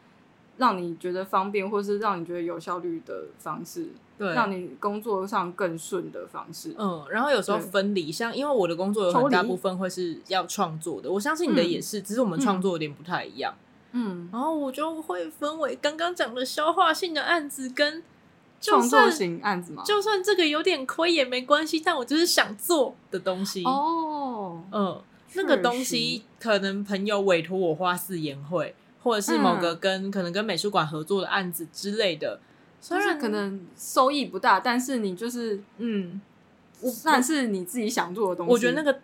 [0.58, 6.76] 让你觉得方便，或是让你觉得有效率的方式，对，让你工作上更顺的方式。
[6.78, 13.56] 嗯，然后有时候分离，像因为我的工作有很大部分会是要创作的，我相信你的也是，嗯、只是我们创作有点不太一样。
[13.58, 13.71] 嗯，
[14.32, 18.02] 然后我就会分为刚刚讲的消化性的案子跟
[18.62, 19.84] 创作型案子嘛。
[19.84, 24.64] 就算这个有点亏也没关系，但我就是想做的东西哦。
[24.72, 25.02] 嗯，
[25.34, 28.74] 那个东西可能朋友委托我画四言会，
[29.04, 32.40] 或者是某个跟、嗯、可能跟美术馆合作的案子之类的，
[32.80, 36.22] 虽然可能收益不大，但是你就是嗯，
[36.80, 38.54] 算是你自己想做的东西。
[38.54, 39.00] 我觉得那个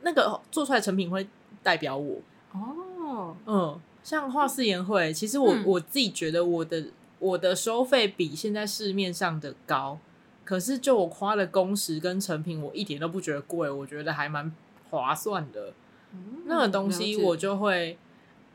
[0.00, 1.28] 那个做出来成品会
[1.62, 2.16] 代表我
[2.52, 3.80] 哦，嗯。
[4.02, 6.86] 像画四言会，其实我、嗯、我自己觉得我的
[7.18, 9.98] 我的收费比现在市面上的高，
[10.44, 14.52] 可是就我花的工时跟成品，我一点都不觉得贵，我觉得还蛮
[14.90, 15.72] 划算的。
[16.12, 17.96] 嗯、那个东西我就会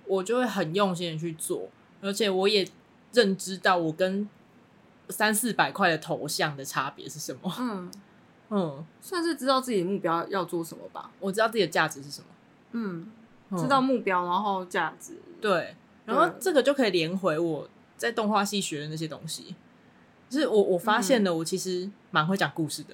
[0.06, 1.70] 我就会很用心的去做，
[2.02, 2.68] 而且我也
[3.14, 4.30] 认知到我跟
[5.10, 7.54] 三四百块的头像的差别是什么。
[7.60, 7.92] 嗯
[8.50, 11.12] 嗯，算是知道自己的目标要做什么吧。
[11.20, 12.28] 我知道自己的价值是什么。
[12.74, 13.08] 嗯。
[13.56, 15.76] 知道目标，然后价值，对，
[16.06, 19.56] 然后这个就可以连回我在动画系学的那些东西。
[20.30, 22.94] 就是我我发现了，我其实蛮会讲故事的。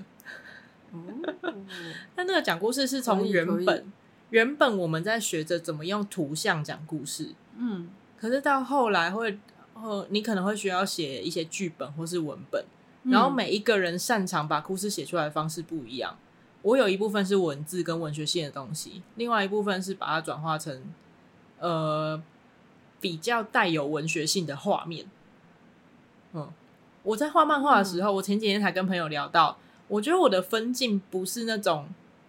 [0.92, 1.24] 嗯、
[2.14, 3.92] 但那个讲故事是从原本
[4.30, 7.90] 原本我们在学着怎么用图像讲故事，嗯，
[8.20, 9.40] 可是到后来会，
[9.74, 12.64] 呃，你可能会需要写一些剧本或是文本，
[13.06, 16.16] 然后每一个人擅长把故事写出来的方式不一样。
[16.64, 20.82] 我有一部分是文字跟文学性的东西，另外一部分是把它转化成
[21.60, 22.22] 呃
[23.02, 25.06] 比较带有文学性的画面。
[26.32, 26.50] 嗯，
[27.04, 29.58] 我在画漫画的时候，嗯，我前几天才跟朋友聊到，
[29.90, 31.88] 我觉得我的分镜不是那种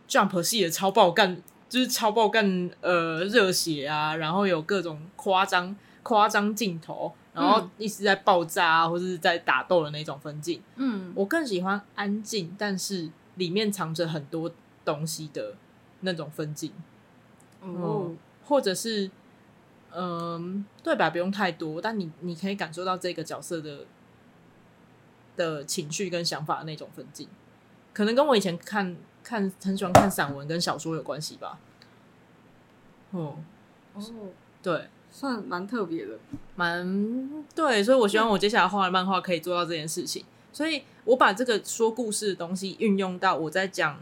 [0.08, 10.60] Jump 系的超爆干，就是超爆干呃热血啊，然后有各种夸张夸张镜头，然后一直在爆炸啊，或者是在打斗的那种分镜。
[10.74, 13.08] 嗯，我更喜欢安静，但是。
[13.36, 14.50] 里面藏着很多
[14.84, 15.54] 东西的
[16.00, 16.72] 那种分镜，
[17.60, 19.10] 哦、嗯，或者是，
[19.92, 23.86] 嗯，对白不用太多，但你你可以感受到这个角色的
[25.36, 27.28] 的情绪跟想法的那种分镜，
[27.92, 31.58] 可能跟我以前看看很喜欢看散文跟小说有关系吧。
[33.10, 33.38] 哦，
[33.94, 34.02] 哦，
[34.62, 36.18] 对，算蛮特别的，
[36.54, 40.24] 蛮对，所以我希望我接下来画的漫画可以做到这件事情。
[40.54, 43.98] 所以我把这个说故事的东西运用到我在讲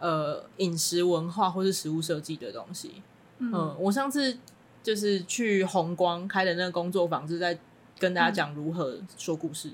[0.00, 3.02] 呃饮食文化或是食物设计的东西。
[3.38, 4.38] 嗯，嗯，我上次
[4.82, 7.58] 就是去红光开的那个工作坊，是在
[7.98, 9.68] 跟大家讲如何说故事。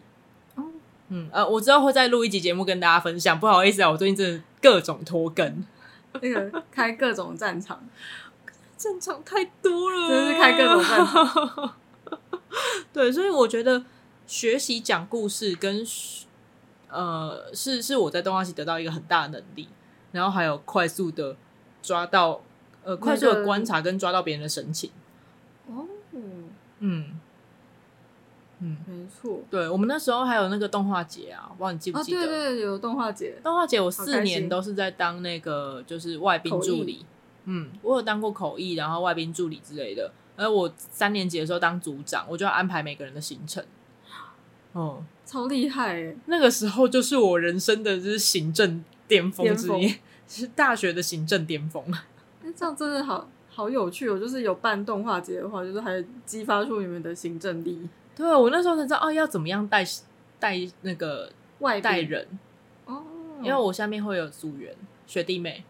[0.56, 0.72] 哦、嗯，
[1.10, 3.38] 嗯，呃，我知道会再录一集节目跟大家分享。
[3.38, 5.64] 不好意思啊，我最近真的各种拖更，
[6.20, 7.80] 那个开各种战场，
[8.76, 11.74] 战场太多了，真是开各种战场。
[12.92, 13.84] 对，所以我觉得。
[14.32, 15.86] 学习讲故事跟
[16.88, 19.68] 呃是是我在动画系得到一个很大的能力，
[20.10, 21.36] 然后还有快速的
[21.82, 22.40] 抓到
[22.82, 24.90] 呃快速的观察跟抓到别人的神情。
[25.68, 25.86] 哦，
[26.78, 27.20] 嗯
[28.60, 29.40] 嗯，没错。
[29.50, 32.26] 对，我们那时候还有那个动画节啊，不知道你记不记得？
[32.26, 33.38] 对对，有动画节。
[33.44, 37.04] 动画节我四年都是在当那个就是外宾助理。
[37.44, 40.10] 嗯，我有当过口译，然后外宾助理之类的。
[40.36, 43.62] 而我三年级的时候当组长，我就要安排每个人的行程。
[44.72, 46.16] 哦，超厉害诶！
[46.26, 49.96] 那个时候就是我人生的就是行政巅峰之一，
[50.26, 51.84] 是大学的行政巅峰。
[52.42, 54.18] 那这样真的好好有趣哦！
[54.18, 57.88] 就是有办动画节的话，就是还激发出你们的行政力。
[58.16, 59.84] 对，我那时候才知道哦，要怎么样带
[60.38, 62.26] 带那个外带人
[62.86, 63.02] 哦，
[63.42, 64.74] 因为我下面会有组员
[65.06, 65.64] 学弟妹，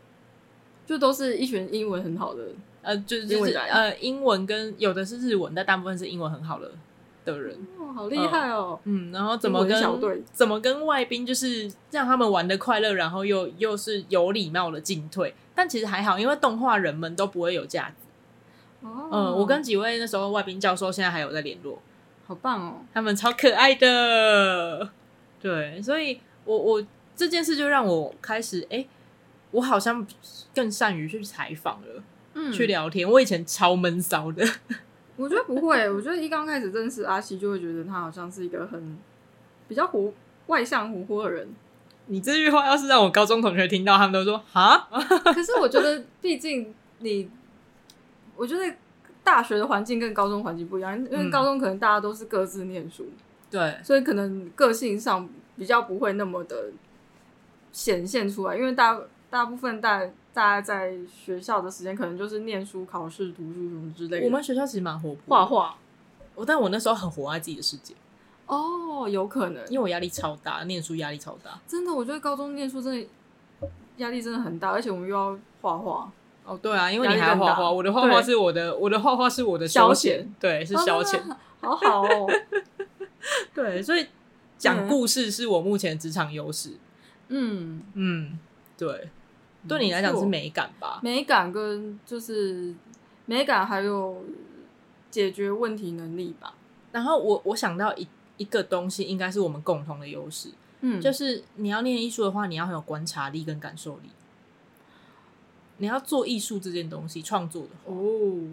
[0.86, 2.44] 就都是一群英文很好的，
[2.82, 6.70] 呃，就是就是呃，英文跟有的是日文，但大部分是英文很好的。
[7.25, 8.79] 的人哦，好厉害哦！
[8.85, 9.81] 嗯，然后怎么跟
[10.33, 15.35] 怎么跟外宾就是让他们玩的快乐，然后又又是有礼貌的进退。
[15.55, 18.87] 但其实还好，因为动画人们都不会有架子。
[18.87, 21.81] 哦，嗯，我跟几位那时候外宾教授现在还有在联络，
[22.27, 22.77] 好棒哦！
[22.93, 24.91] 他们超可爱的。
[25.41, 28.85] 对，所以我我这件事就让我开始，哎，
[29.51, 30.05] 我好像
[30.55, 32.03] 更善于去采访了，
[32.35, 33.09] 嗯，去聊天。
[33.09, 34.45] 我以前超闷骚的。
[35.16, 38.98] 我觉得不会，我觉得一刚开始认识阿西，就会觉得他好像是一个很
[39.68, 40.12] 比较活、
[40.46, 41.48] 外向、活泼的人。
[42.06, 44.88] 你这句话要是让我高中同学听到，他们都说哈。
[45.24, 47.30] 可是我觉得，毕竟你，
[48.36, 48.74] 我觉得
[49.22, 53.06] 大学的环境跟高中环境不一样，因为高中可能大家都是各自念书，
[53.50, 56.70] 对、嗯，所以可能个性上比较不会那么的
[57.70, 58.98] 显现出来，因为大
[59.28, 60.02] 大部分大。
[60.35, 64.26] 大家在学校的时间可能就是念书、考试、读书什么之类的。
[64.26, 65.76] 我们学校其实蛮活泼，画画。
[66.35, 67.95] 我但我那时候很活在自己的世界。
[68.47, 71.61] 哦，有可能，因为我压力超大，念书压力超大。
[71.66, 73.09] 真的，我觉得高中念书真的
[73.99, 76.11] 压力真的很大，而且我们又要画画。
[76.45, 81.20] 哦，对啊，因为你还要画画，我的画画是我的，我的画画是我的消遣，对，是消遣，
[81.61, 82.26] 好好哦。
[83.55, 84.09] 对，所以
[84.59, 86.72] 讲故事是我目前职场优势。
[87.28, 88.39] 嗯嗯，
[88.76, 89.09] 对，
[89.68, 91.00] 对你来讲是美感吧？
[91.02, 92.74] 美感跟就是
[93.26, 94.24] 美感，还有
[95.10, 96.54] 解决问题能力吧。
[96.90, 98.06] 然后我我想到一
[98.36, 100.50] 一个东西，应该是我们共同的优势。
[100.80, 104.10] 嗯，就是你要念艺术的话，你要很有观察力跟感受力。
[105.78, 108.48] 你要做艺术这件东西，创作的话哦，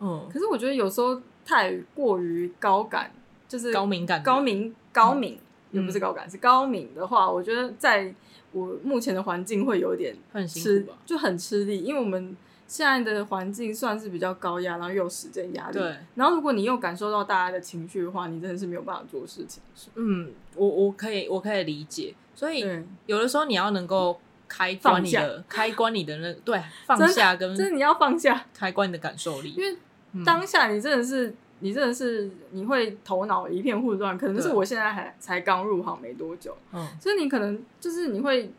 [0.00, 0.28] 嗯。
[0.32, 3.12] 可是我觉得有时候太过于高感，
[3.48, 5.38] 就是高敏感、高敏、高敏，
[5.70, 8.14] 又不是高感，是高敏的话，我觉得在
[8.52, 12.36] 我目前的环境会有点很辛苦吧，就很吃力，因为我们。
[12.70, 15.78] 现在的环境算是比较高压，然后又有时间压力。
[15.78, 15.96] 对。
[16.16, 19.62] 然后如果你又感受到大家的情绪的话，你真的是没有办法做事情。
[19.94, 22.14] 嗯，我我可以我可以理解。
[22.34, 22.66] 所以
[23.06, 29.74] 有的时候你要能够开关你的开关你的那对 放下跟就是你要放下开关你的感受力，因为
[30.22, 38.50] 当下你真的是你真的是你会头脑一片混乱，可能是我现在还才刚入行没多久，嗯，所以你可能就是你会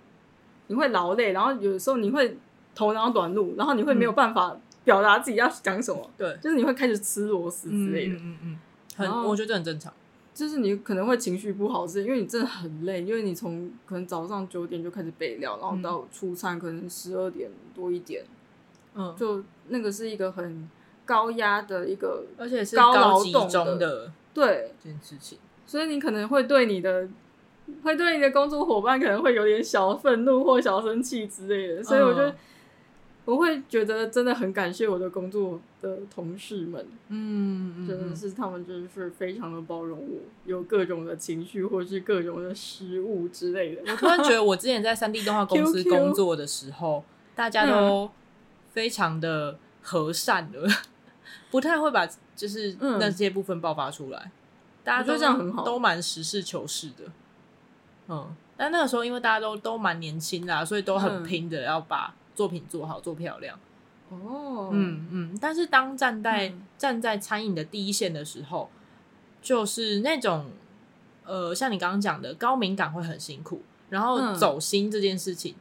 [0.67, 2.37] 你会劳累，然后有的时候你会。
[2.75, 8.59] 头脑短路，然后你会没有办法表达自己要讲什么，嗯、对，就是你会开始吃螺丝之类的，嗯嗯嗯，
[8.95, 9.91] 很，我觉得这很正常。
[10.33, 18.23] 就是你可能会情绪不好，是因为你真的很累，因为你从可能早上九点就开始备料，然后到出餐可能十二点多一点，
[18.95, 20.69] 嗯，就那个是一个很
[21.09, 27.09] 高压的一个，而且是高劳动的，对这件事情，所以你可能会对你的
[27.81, 32.35] 会对你的工作伙伴可能会有点小愤怒或小生气之类的，所以我觉得。
[33.25, 43.83] 我会觉得真的很感谢我的工作的同事们，嗯，真的是他们真的是非常的包容我，有各种的情绪或是各种的失误之类的。
[43.85, 47.03] 我突然觉得我之前在三 D 动画公司 工作的时候，
[47.35, 48.09] 大家都
[48.71, 50.67] 非常的和善的，
[51.51, 54.31] 不太会把就是那些部分爆发出来，
[54.83, 57.05] 大家都这样很好，都蛮实事求是的。
[58.07, 62.13] 嗯，但那个时候因为大家都都蛮年轻啦，所以都很拼的要把。
[62.35, 63.59] 作品做好做漂亮。
[64.07, 68.69] 哦，嗯嗯，但是当站在、嗯、站在餐饮的第一线的时候，
[69.41, 70.45] 就是那种
[71.25, 75.59] 呃，像你刚刚讲的高敏感会很辛苦，然后走心这件事情，嗯、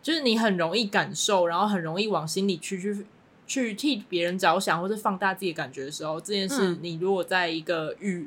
[0.00, 3.04] 就是你很容易感受，然后很容易往心里去去
[3.46, 8.26] 去替别人着想，或是放大自己的感觉的时候，这件事你如果在一个与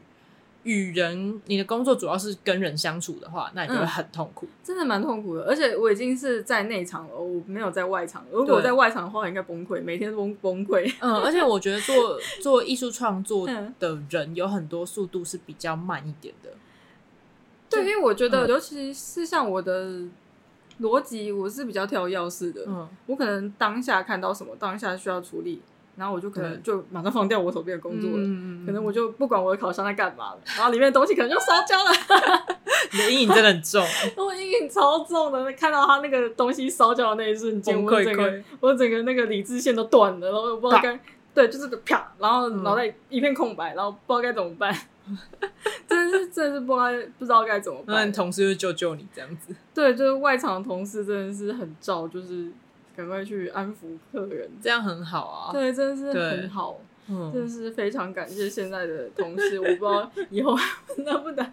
[0.63, 5.43] 与人，你的工作主要是跟人相处的话，那你就会很痛苦，嗯、真的蛮痛苦的。
[5.43, 8.26] 而且我已经是在内场了，我没有在外场。
[8.32, 10.91] 如果我在外场的话，应该崩溃，每天都崩崩溃。
[11.01, 13.47] 嗯，而且我觉得做 做艺术创作
[13.78, 16.49] 的人有很多速度是比较慢一点的。
[17.70, 20.01] 对，因为我觉得，尤其是像我的
[20.82, 22.61] 逻辑，我是比较跳跃式的。
[22.67, 25.61] 嗯，我可能当下看到什么，当下需要处理。
[25.97, 28.17] 然后我就可能就马上放掉我手边的工作了，
[28.65, 31.91] 可能我就不管我的烤箱在干嘛了，然后里面的东西可能就烧焦了。
[32.91, 33.82] 你的阴影真的很重，
[34.17, 40.99] 我阴影超重的，看到他那个东西烧焦的那一瞬间，我整个我整个那个理智线都断了，然后我不知道该
[41.34, 44.78] 对，就是个啪，然后脑袋一片空白，然后不知道该怎么办，
[45.87, 48.07] 真的是真的是不知道不知道该怎么办。
[48.07, 52.51] 那同事就救救你这样子，对，就是外场的同事真的是很照，就是。
[52.97, 55.51] 赶快去安抚客人，这样很好啊！
[55.51, 56.79] 对，真的是很好，
[57.09, 59.59] 嗯，真的是非常感谢现在的同事。
[59.59, 60.57] 我不知道以后
[60.99, 61.51] 能不能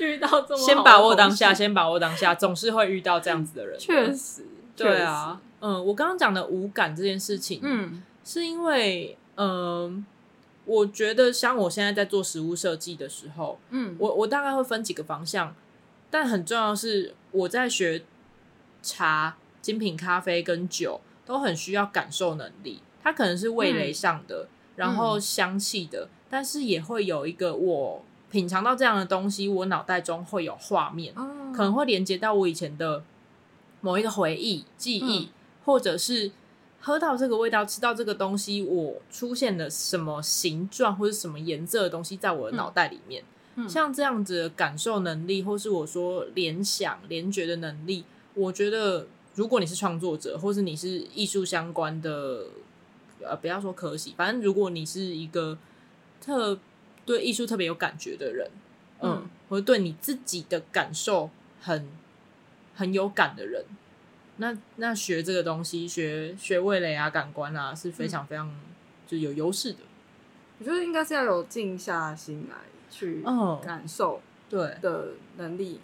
[0.00, 0.56] 遇到这么。
[0.56, 3.78] 先把握当下，先把握当下，总是会遇到这样子的人。
[3.78, 10.02] 确实，对啊，嗯，我刚刚讲的无感这件事情，嗯，是因为，嗯，
[10.64, 15.54] 我觉得像我现在在做食物设计的时候，嗯，我我大概会分几个方向，
[16.10, 18.04] 但很重要的是我在学
[18.82, 19.36] 茶。
[19.62, 33.04] 精品咖啡跟酒都很需要感受能力，它可能是味蕾上的，嗯、然后香气的，嗯、但是也会有一个我品尝到这样的东西，我脑袋中会有画面，哦、可能会连接到我以前的
[33.82, 35.28] 某一个回忆、记忆，嗯、
[35.64, 36.32] 或者是
[36.82, 43.24] 喝到这个味道、吃到这个东西，我出现了什么形状或者什么颜色的东西在我的脑袋里面，
[43.54, 48.04] 嗯、像这样子的感受能力，或是我说联想、联觉的能力，
[48.34, 49.06] 我觉得。
[49.34, 52.44] 如果你是创作者，或是你是艺术相关的，
[53.22, 55.56] 呃，不要说可惜，反正如果你是一个
[56.20, 56.58] 特
[57.06, 58.50] 对艺术特别有感觉的人，
[59.00, 61.30] 嗯，嗯，或者对你自己的感受
[61.62, 61.88] 很
[62.74, 63.64] 很有感的人，
[64.42, 68.60] 那那学这个东西，学学味蕾啊、感官啊，是非常非常、嗯、
[69.06, 69.78] 就有优势的。
[70.58, 72.56] 我觉得应该是要有静下心来
[72.90, 73.22] 去
[73.64, 74.20] 感受
[74.50, 75.80] 对的能力，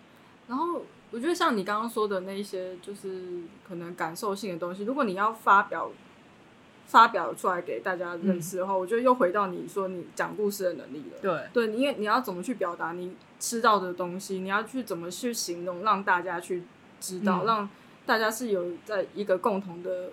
[0.49, 0.83] 嗯、然后。
[1.11, 3.25] 我觉得像你刚刚说的那些，就是
[3.67, 4.85] 可能感受性的东西。
[4.85, 5.91] 如果你要发表
[6.87, 11.19] 发表出来给大家认识的话，嗯、我觉得又回到你说你讲故事的能力了。
[11.23, 16.65] 对，对，因为你要怎么去表达你吃到的东西，你要去怎么去形容，让大家去
[17.01, 17.71] 知道，嗯、让
[18.09, 20.11] 大家是有在一个共同的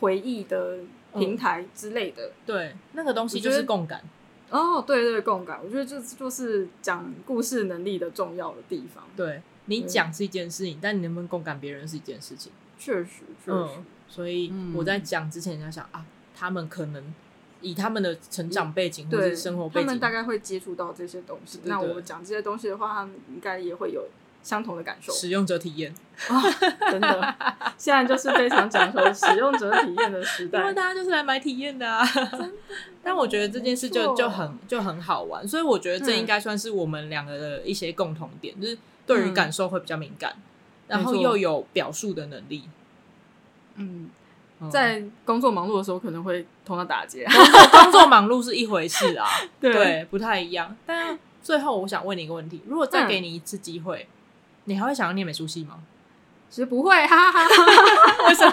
[0.00, 0.80] 回忆的
[1.14, 2.26] 平台之类的。
[2.26, 4.04] 嗯、对，那个东西就是共感。
[4.50, 9.02] 哦，对对，共感，我觉得这就是讲故事能力的重要的地方。
[9.16, 12.52] 对，你讲是一件事情，但你能不能共感别人是一件事情。
[12.78, 13.58] 确实，确实。
[13.78, 17.12] 嗯所以我在讲之前，在想、嗯、啊，他们可能
[17.60, 21.58] 以他们的成长背景或者生活背景，他们大概会接触到这些东西。
[21.58, 24.06] 对对对，那我讲这些东西的话，他们应该也会有
[24.46, 25.12] 相同的感受。
[25.12, 25.92] 使用者体验。
[26.28, 26.40] 啊，
[26.88, 27.34] 真的，
[27.76, 32.06] 现在就是非常讲求使用者体验的时代，因为大家就是来买体验的啊。
[32.06, 32.50] 的。
[33.02, 40.42] 但我觉得这件事就就很就很好玩，所以我觉得这应该算是我们两个的一些共同点，嗯、就是对于感受会比较敏感，嗯、
[40.86, 42.62] 然后又有表述的能力。
[43.74, 44.08] 嗯，
[44.70, 47.26] 在工作忙碌的时候可能会同他打劫。
[47.82, 49.28] 工作忙碌是一回事啊，
[49.60, 50.74] 对，对，不太一样。
[50.86, 54.15] 但最后我想问你一个问题：如果再给你一次机会，嗯、
[54.66, 55.80] 你还会想要念美术系吗？
[56.50, 58.28] 其实不会，哈哈哈哈。
[58.28, 58.52] 为什么？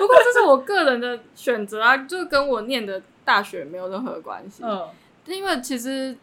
[0.00, 4.62] 不过这是我个人的选择啊，就跟我念的大学没有任何关系。
[4.64, 4.88] 嗯，
[5.26, 6.14] 因为其实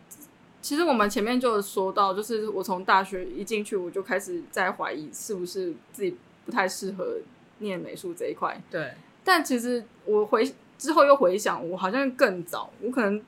[0.62, 6.18] 其实我们前面就有说到，就是我从大学一进去，我就开始在怀疑是不是自己。
[6.46, 7.18] 不太适合
[7.58, 8.94] 念美术这一块，对。
[9.24, 10.48] 但其实我回
[10.78, 13.20] 之后又回想，我好像更早，我可能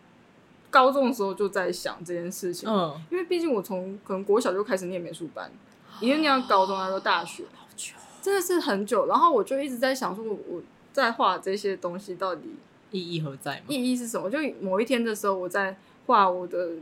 [0.69, 2.69] 高中的时候就在想这件事情。
[2.69, 5.51] 嗯，因为毕竟我从可能国小就开始念美术班，
[5.99, 9.07] 一路念到高中，然后大学，好久，真的是很久。
[9.07, 10.61] 然后我就一直在想，说我
[10.93, 12.55] 在画这些东西到底
[12.91, 13.63] 意义何在？
[13.67, 14.29] 意义是什么？
[14.29, 16.73] 就某一天的时候，我在画我的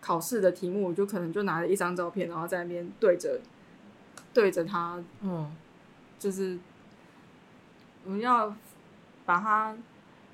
[0.00, 3.40] 考试的题目，我就可能就拿了一张照片，然后在那边对着
[4.34, 5.50] 对着它，嗯。
[6.18, 6.58] 就是
[8.04, 8.54] 我们要
[9.24, 9.74] 把它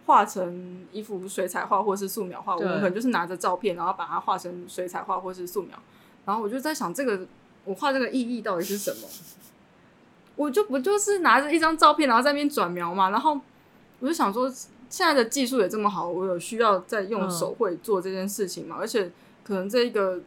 [0.06, 2.56] 画成一幅水彩画，或是素描画。
[2.56, 5.78] 我们可能就是拿着照片，然后把它画成水彩画，或是素描。
[6.24, 7.26] 然后我就在想，这个
[7.64, 9.08] 我画这个意义到底是什么？
[10.36, 13.10] 我就不就是拿着一张照片，然后在那边转描嘛。
[13.10, 13.38] 然后
[14.00, 14.48] 我就想说，
[14.88, 18.76] 现在的技术也这么好，我有需要再用手绘做这件事情嘛？
[18.78, 19.10] 嗯、而且
[19.44, 20.20] 可能这一个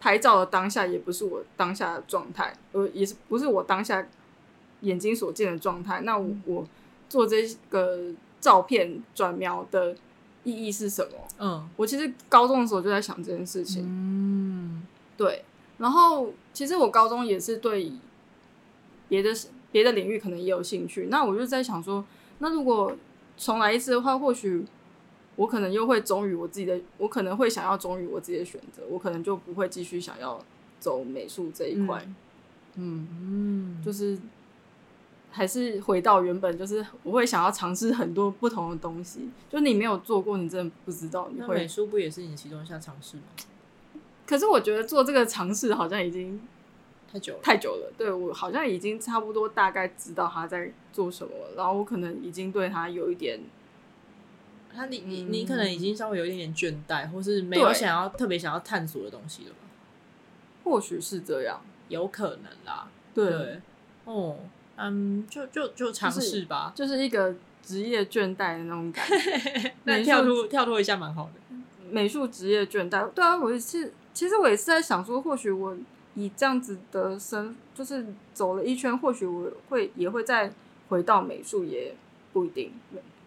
[0.00, 4.06] 拍照的当下，也不是我当下的状态，呃，也是不是我当下。
[4.82, 6.66] 眼睛所见的状态，那我，我
[7.08, 8.12] 做这个
[8.42, 9.96] 照片转描的
[10.42, 11.10] 意义是什么？
[11.38, 13.84] 嗯，我其实高中的时候就在想这件事情。
[13.86, 14.82] 嗯，
[15.16, 15.44] 对。
[15.78, 17.92] 然后其实我高中也是对
[19.08, 19.30] 别的
[19.70, 21.06] 别的领域可能也有兴趣。
[21.08, 22.04] 那我就在想说，
[22.40, 22.94] 那如果
[23.38, 24.64] 重来一次的话，或许
[25.36, 30.44] 我可能又会忠于我自己的，我可能会想要忠于我自己的选择，我可能就不会继续想要
[30.80, 32.04] 走美术这一块。
[32.74, 33.06] 嗯
[33.78, 34.18] 嗯，就是。
[35.32, 39.30] 还是回到原本，就是我会想要尝试很多不同的东西。
[39.50, 41.28] 就你没有做过，你真的不知道。
[41.34, 43.22] 你会美术不也是你其中一项尝试吗？
[44.26, 46.40] 可是我觉得做这个尝试好像已经
[47.10, 47.92] 太久了，太久了。
[47.96, 53.40] 对，我好像已经差不多大概知道他在做什么，然后我可能已经对他有一点，
[54.74, 59.56] 他你你你可能已经稍微有一点点倦怠，或是没有想要特别想要探索的东西了吧？
[60.64, 62.88] 或许是这样，有可能啦。
[63.14, 63.60] 对，对
[64.04, 64.36] 哦。
[64.38, 64.48] 嗯，
[65.28, 69.72] 就就就尝试吧，就是，就是一个职业倦怠的那种感觉。
[69.84, 71.56] 那跳脱跳脱一下蛮好的。
[71.90, 75.76] 美术职业倦怠，对啊，我也是，其实我也是在想说，或许我
[76.14, 80.50] 以这样子的身，就是走了一圈，或许我会也会再
[80.88, 81.94] 回到美术，也
[82.32, 82.72] 不一定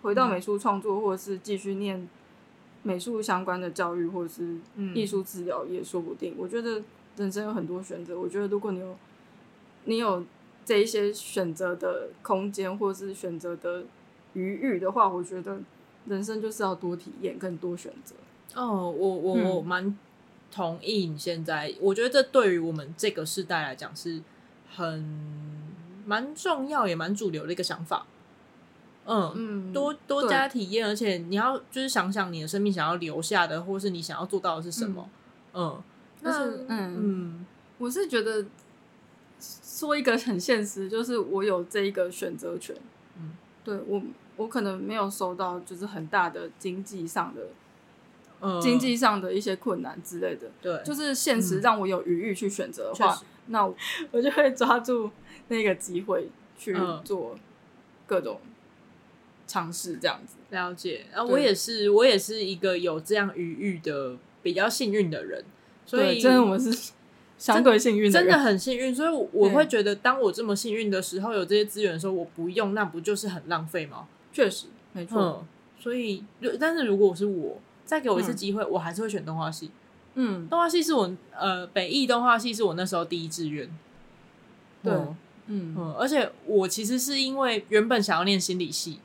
[0.02, 2.10] 回到美术创作，或者是继续念
[2.84, 4.58] 美术相关的教育，或者是
[4.94, 6.34] 艺术治疗，也说不定。
[6.34, 6.82] 嗯、我觉得
[7.18, 8.98] 人生有很多选择，我觉得如果你有，
[9.86, 10.24] 你有。
[10.66, 13.84] 这一些选择的空间，或是选择的
[14.34, 15.60] 余裕的话，我觉得
[16.08, 18.16] 人生就是要多体验，更多选择。
[18.56, 19.96] 哦，我我我蛮
[20.52, 24.20] 同意你现在，嗯、我觉得这对于我们这个时代来讲是
[24.76, 25.06] 很
[26.04, 28.08] 蛮重要，也蛮主流的一个想法。
[29.06, 35.08] 嗯嗯，多多加体验，而且你要就是想想你的生命想要留下的，或是你想要做到的是什么。
[35.54, 35.80] 嗯，
[36.24, 37.46] 但是嗯嗯，嗯
[37.78, 38.44] 我是觉得。
[39.40, 42.76] 说一个很现实，就是我有这一个选择权。
[43.18, 43.32] 嗯，
[43.64, 44.02] 对我，
[44.38, 47.42] 我可能没有收到就是很大的经济上的，
[48.40, 50.50] 呃、经济上的一些困难之类的。
[50.62, 53.76] 对，就是现实让我有余裕去选择的话，嗯、那我，
[54.12, 55.12] 我就会抓住
[55.50, 57.38] 那个机会去做
[58.08, 58.40] 各种
[59.46, 60.38] 尝试，这样子。
[60.52, 61.06] 了解。
[61.14, 65.44] 啊，我也是，我也是一个有这样余裕的比较幸运的人，
[65.86, 66.94] 所以真的我们是。
[67.38, 68.94] 相对幸运的，真的很幸运。
[68.96, 74.08] 所以我会觉得，当我这么幸运的时候，有这些资源的时候，我不用，那不就是很浪费吗？
[74.32, 75.22] 确实，没错。
[75.22, 75.48] 嗯，
[75.82, 76.24] 所以，
[76.60, 79.72] 但是如果我是我，再给我一次机会，嗯，我还是会选动画系。
[80.16, 83.70] 嗯，动画系是我呃北艺动画系是我那时候第一志愿。
[84.82, 85.16] 对，嗯
[85.48, 89.00] 嗯，嗯，而且我其实是因为原本想要念心理系。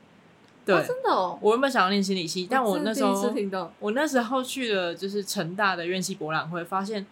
[0.63, 1.39] 对，啊、真的哦！
[1.41, 7.03] 我原本想要念心理系，但我那时候我，我那时候去了就是成大的院系博览会，发现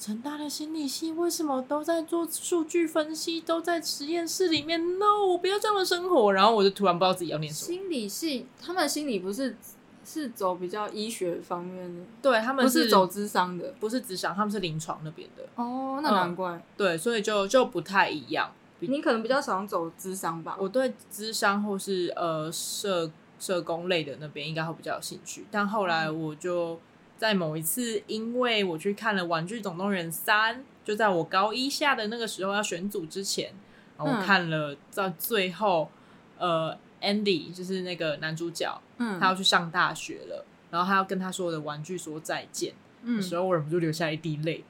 [0.00, 6.32] 成大的心理系为什么都在做数据分析，都在实验室里面？No，我不要这样的生活。
[6.32, 7.66] 然后我就突然不知道自己要念什么。
[7.66, 9.54] 心理系，他们心理不是
[10.02, 15.44] 是走比较医学方面的，对他们是，不是走智商的，不是智商，他们是临床那边的。
[15.56, 16.52] 哦，那难怪。
[16.52, 18.50] 嗯、对，所以就就不太一样。
[18.78, 20.56] 你可能比较想走智商吧？
[20.58, 26.80] 我对智商或是呃社社工类的那边应该会比较有兴趣，但后来我就
[27.20, 33.52] 在某一次，因为我去看了《玩具总动员三》，就在我高一下的那个时候要选组之前，
[33.98, 35.90] 然后我看了到最后，
[36.38, 44.64] 呃，Andy 就是那个男主角，嗯，他要去上大学了，然后他要跟他所有的玩具说再见，嗯，的时候我忍不住流下一滴泪。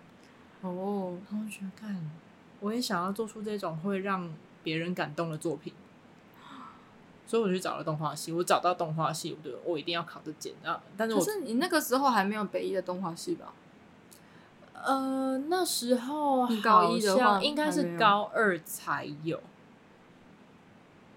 [0.63, 2.11] 哦，然后我觉得看。
[2.59, 4.29] 我也想要做出这种会让
[4.65, 5.73] 别人感动的作品，
[7.31, 8.33] 所以我去找了动画系。
[8.33, 10.83] 我找到动画系，我觉得我一定要考这间啊！
[10.97, 13.53] 但是我，可是你那个时候还没有北艺的动画系吧？
[14.75, 19.41] 呃，那时候你高一的话应该是高二才有，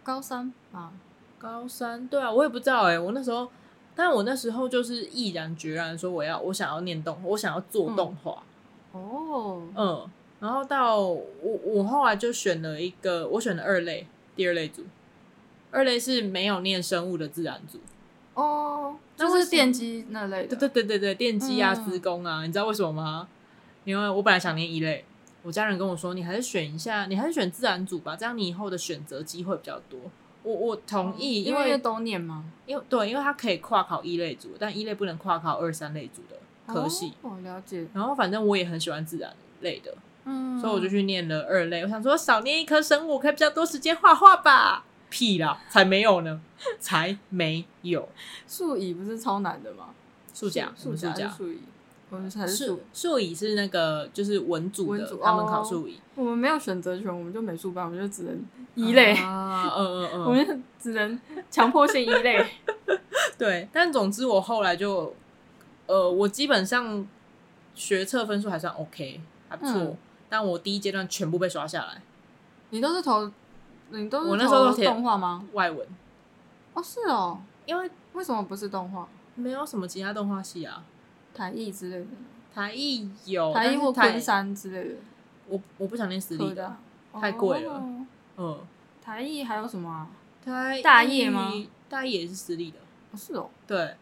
[0.04, 0.94] 高三啊，
[1.40, 3.00] 高三对啊，我也不知道哎、欸。
[3.00, 3.50] 我那时候，
[3.96, 8.44] 但我那时候就是毅然决然说我要，我想要念动，我想要做动画、
[8.94, 9.02] 嗯。
[9.02, 10.10] 哦，嗯。
[10.40, 14.06] 然后到我，我后来就选了一个，我选了二类，
[14.36, 14.84] 第二类组。
[15.74, 17.80] 二类是没有念生物的自然组。
[18.36, 20.56] 哦，就是电机那类的。
[20.56, 23.28] 对对对对对，电机啊，资、嗯、工啊，你知道为什么吗？
[23.84, 25.04] 因为我本来想念一类，
[25.42, 30.00] 我家人跟我说，你还是选一下，你还是选自然组吧，这样你以后的选择机会比较多。
[30.44, 32.46] 我我同意，因为，都念吗？
[32.66, 37.14] 因为对，因为它可以跨考一类组，但一类不能跨考二三类组的科系。
[37.22, 37.88] 哦，了解。
[37.94, 39.96] 然后反正我也很喜欢自然类的。
[40.26, 41.82] 嗯，所以我就去念了二类。
[41.84, 44.86] 我想说，少念一科生物，可以比较多时间画画吧？
[45.14, 46.42] 屁啦，才没有呢，
[46.82, 48.10] 才没有。
[48.48, 49.90] 数乙不是超难的吗？
[50.34, 51.60] 数甲，数甲，数乙，
[52.10, 56.00] 我们还是数数乙是那个就是文组的，他们考数乙。
[56.16, 58.44] 我们没有选择权，我们就美术班，我们就只能
[58.74, 59.14] 一类。
[59.14, 61.20] 啊，嗯嗯嗯，我们只能
[61.52, 62.44] 强迫性一类。
[63.38, 65.16] 对，但总之我后来就，
[65.86, 67.08] 呃，我基本上
[67.76, 69.96] 学测分数还算 OK，还不错。
[70.30, 72.02] 但我第一阶段全部被刷下来。
[72.72, 73.32] 你都是投，
[73.90, 75.44] 你都是我那时候都动画吗？
[75.54, 75.88] 外文。
[76.74, 77.40] 哦，是哦。
[77.66, 79.08] 因为为什么不是动画？
[79.36, 80.84] 没有什么其他动画系啊，
[81.34, 82.06] 台艺之类的。
[82.54, 84.96] 台艺有，台艺或昆山之类的。
[85.48, 86.76] 我我不想念私立的，
[87.14, 87.82] 太贵了。
[88.38, 88.60] 嗯。
[89.02, 90.08] 台艺还有什么啊？
[90.44, 91.52] 台大业吗？
[91.90, 92.78] 大业也是私立的。
[93.12, 93.50] 哦，是哦。
[93.66, 93.96] 对。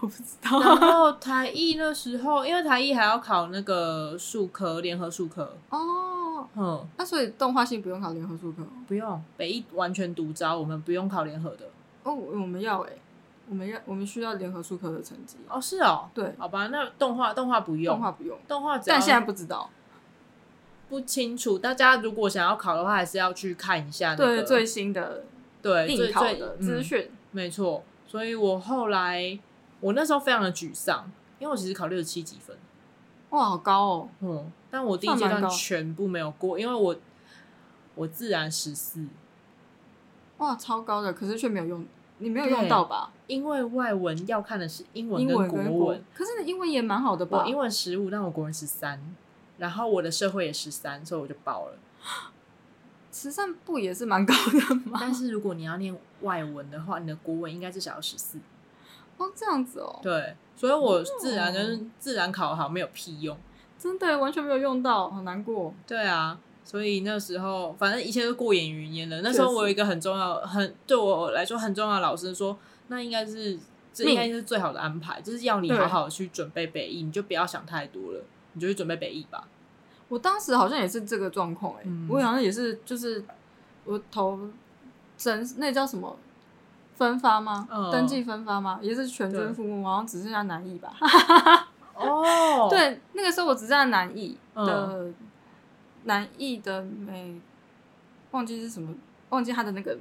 [0.00, 0.58] 我不知道。
[0.58, 5.56] 然后台艺那时候，因为台艺还要考那个术科，联合术科。
[5.70, 6.21] 哦。
[6.56, 6.86] 嗯。
[6.96, 8.62] 那所以动画系不用考联合术科？
[8.86, 11.68] 不用，北艺完全独招，我们不用考联合的。
[12.02, 12.98] 哦，我们要哎、欸，
[13.48, 15.36] 我们要，我们需要联合术科的成绩。
[15.48, 16.08] 哦，是哦。
[16.14, 16.34] 对。
[16.38, 18.78] 好吧，那动画动画不用，动画不用，动画。
[18.78, 19.70] 但现在不知道，
[20.88, 21.58] 不清楚。
[21.58, 25.24] 大家如果想要考的话，还是要去看一下那个对最新的
[25.60, 27.16] 对应考的资讯、嗯。
[27.30, 29.38] 没错，所以我后来。
[29.82, 32.56] 我那时候非常的沮丧，因为我其实考六十七几分，
[33.32, 34.08] 哇，好高哦。
[34.20, 36.96] 嗯，但我第一阶段全部没有过，因为我
[37.94, 39.06] 我自然十四，
[40.38, 41.84] 哇，超高的，可是却没有用，
[42.18, 43.10] 你没有用到吧？
[43.26, 47.38] 因为外文要看的是英文跟国文，国文，可是你英文也蛮好的吧？
[47.38, 49.00] 我英文十五，但我国文十三，
[49.58, 51.78] 然后我的社会也十三，所以我就报了。
[53.10, 54.98] 十三不也是蛮高的吗？
[55.00, 58.38] 但是如果你要念外文的话，你的国文应该至少要十四。
[59.22, 60.00] 哦，这样子哦。
[60.02, 63.36] 对，所以我自然跟自然考好没有屁用，
[63.78, 65.72] 真的完全没有用到，好难过。
[65.86, 69.20] 对啊，所以那时候反正一切都过眼云烟了。
[69.22, 72.56] 那时候我有一个很重要、很对我来说很重要的老师说，
[72.88, 73.58] 那应该是
[73.92, 79.48] 这应该是最好的安排，就是要你好好去准备北艺，你就不要想太多了，你就去准备北艺吧。
[80.08, 83.24] 我当时好像也是这个状况，哎，我好像也是，就是
[83.84, 84.38] 我投
[85.16, 86.16] 整那叫什么？
[86.96, 87.66] 分发吗？
[87.70, 88.78] 嗯、登记分发吗？
[88.82, 90.94] 也是全军覆没，好像只剩下南艺吧。
[91.94, 95.14] 哦， 对，那个时候我只剩下南艺的、嗯、
[96.04, 97.40] 南艺的美，
[98.30, 98.94] 忘记是什么，
[99.30, 99.98] 忘记他的那个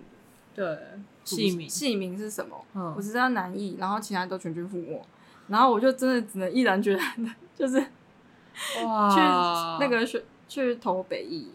[0.53, 0.77] 对
[1.23, 2.55] 戏名戏名是什么？
[2.73, 5.01] 嗯、我只剩下南艺，然后其他都全军覆没，
[5.47, 7.77] 然后我就真的只能毅然决然的， 就是
[8.85, 9.19] 哇，去
[9.83, 11.51] 那个去去投北艺，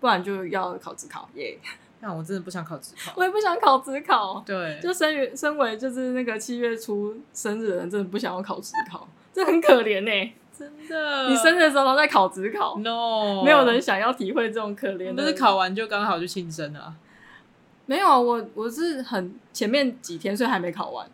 [0.00, 1.58] 不然就要考自考耶。
[2.00, 4.42] 那、我真的不想考职考，我也不想考职考。
[4.46, 10.34] 对，就身于身为就是那个七月初生日的人，真的不想要考职考，这很可怜呢、欸。
[10.60, 15.26] 真的，你生日的时候都在考职考，no，没有人想要体会这种可怜但。
[15.26, 16.94] 是考完就刚好就庆生啊？
[17.86, 21.08] 没有啊，我我是很前面几天，所以还没考完。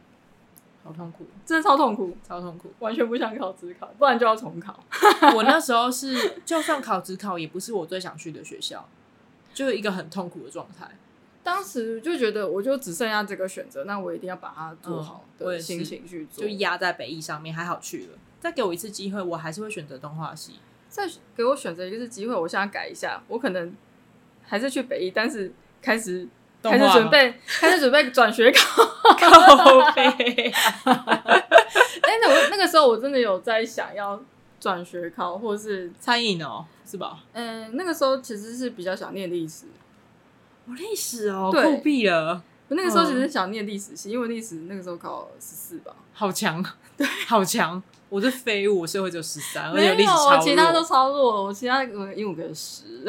[0.83, 4.79] 好痛苦，真的超痛苦，超痛苦，完全不想考职考，不然就要重考。
[5.35, 8.89] 我那时候是，就算考职考，也不是我最想去的学校，
[9.57, 10.87] 就是一个很痛苦的状态。
[11.43, 17.55] 当时就觉得，我就只剩下这个选择，那我一定要把它做好的心情去做，就压在北艺上面。
[17.55, 20.61] 还好去了，再给我一次机会，我还是会选择动画系。
[20.89, 23.75] 再给我选择一次机会，我现在改一下，我可能
[24.43, 26.29] 还是去北艺，但是开始。
[26.63, 28.83] 开始准备， 开始准备转学考。
[29.95, 30.11] 哎，
[32.21, 34.21] 那我那个时候我真的有在想要
[34.59, 37.19] 转学考，或是餐饮哦，是吧？
[37.33, 39.67] 嗯，那个时候其实是比较想念历史。
[40.67, 42.43] 我，历史哦，酷毙了！
[42.69, 46.65] 我那个时候其实想念历史系，因为历史那个时候考十四吧，好强，
[46.97, 47.83] 对，好强。
[48.09, 53.05] 我是废物，我社会只有十三，没有，我其他都超弱，我其他英文给十。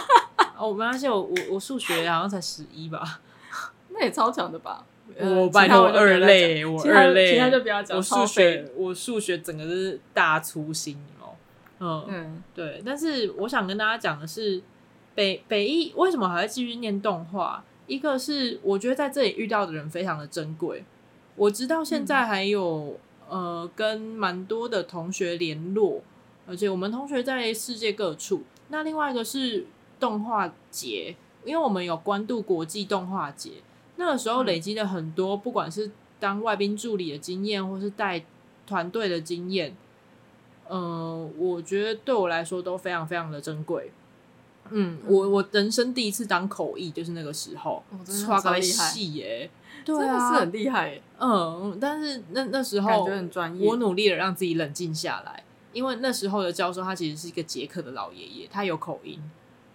[0.60, 3.20] 我没关系，我我我数学好像才十一吧，
[3.90, 4.84] 那也超强的吧？
[5.18, 7.96] 我拜托我二类，我二类，其他就不要讲。
[7.96, 11.11] 我数学我数学整个是大粗心哦。
[11.82, 12.80] 嗯嗯，对。
[12.86, 14.62] 但是我想跟大家讲的是，
[15.14, 17.64] 北北艺为什么还会继续念动画？
[17.86, 20.84] 一个是我觉得在这里遇到的人非常的珍贵，
[21.34, 22.96] 我直到现在还有、
[23.28, 26.02] 嗯、呃跟蛮多的同学联络，
[26.46, 28.44] 而且我们同学在世界各处。
[28.68, 29.66] 那另外一个是。
[30.00, 31.14] 动画节，
[31.44, 33.52] 因为我们有关渡国际动画节，
[33.94, 38.24] 那个时候累积了很多，不管是当外宾助理的经验，或是带
[38.66, 39.76] 团队的经验，嗯、
[40.68, 43.92] 呃，我觉得对我来说都非常非常的珍贵。
[44.70, 49.50] 嗯，我我人生第一次当口译就是那个时候，超厉害耶，
[49.84, 51.00] 对啊，是很厉害。
[51.18, 55.42] 嗯，但是那那时候感觉很专业，我努力的让自己冷静下来，
[55.72, 59.20] 因为那时候的教授他其实是一个捷克的老爷爷，他有口音。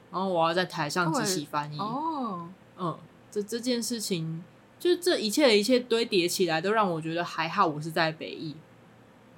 [0.10, 1.78] 然后我要在台上即席翻译。
[1.78, 2.48] 哦，
[2.80, 2.98] 嗯，
[3.30, 4.42] 这这件事情，
[4.80, 8.56] 就这一切的一切堆叠起来，都让我觉得还好，我是在北艺。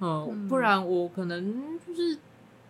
[0.00, 2.18] 嗯，嗯，不然我可能就是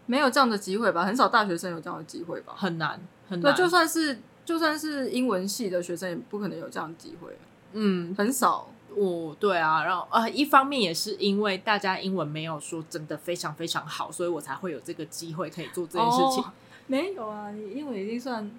[0.06, 1.04] 没有这样的机会吧。
[1.04, 2.54] 很少大学生有这样的机会吧？
[2.56, 3.54] 很难，很难。
[3.54, 7.36] 对，就算是就算是英文系的学生，也不可能有这样的机会。
[7.72, 8.68] 嗯，很少。
[8.96, 16.42] 我对啊，然后呃，一方面也是因为大家英文没有说真的非常非常好，所以我才会有这个机会可以做这件事情。
[16.42, 16.52] 哦
[16.88, 18.50] 没有啊，你英文已经算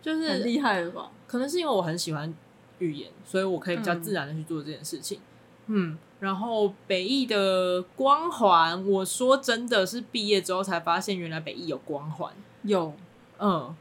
[0.00, 1.10] 就是很厉害了吧？
[1.26, 2.32] 可能是因为我很喜欢
[2.78, 5.18] 语言，所以我可以比较自然的去做这件事情。
[5.66, 12.32] 嗯，嗯，然后北艺的光环，我说真的是毕业之后才发现，原来北艺有光环。
[12.62, 12.94] 有，
[13.38, 13.74] 嗯，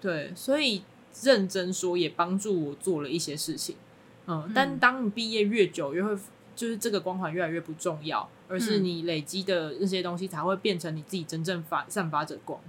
[0.00, 0.82] 对，所以
[1.22, 3.76] 认真说也帮助我做了一些事情。
[4.26, 6.14] 嗯，嗯，但当你毕业越久，越会
[6.54, 12.60] 就是这个光环越来越不重要，而是你累积的那些东西才会变成你自己真正发散发着光。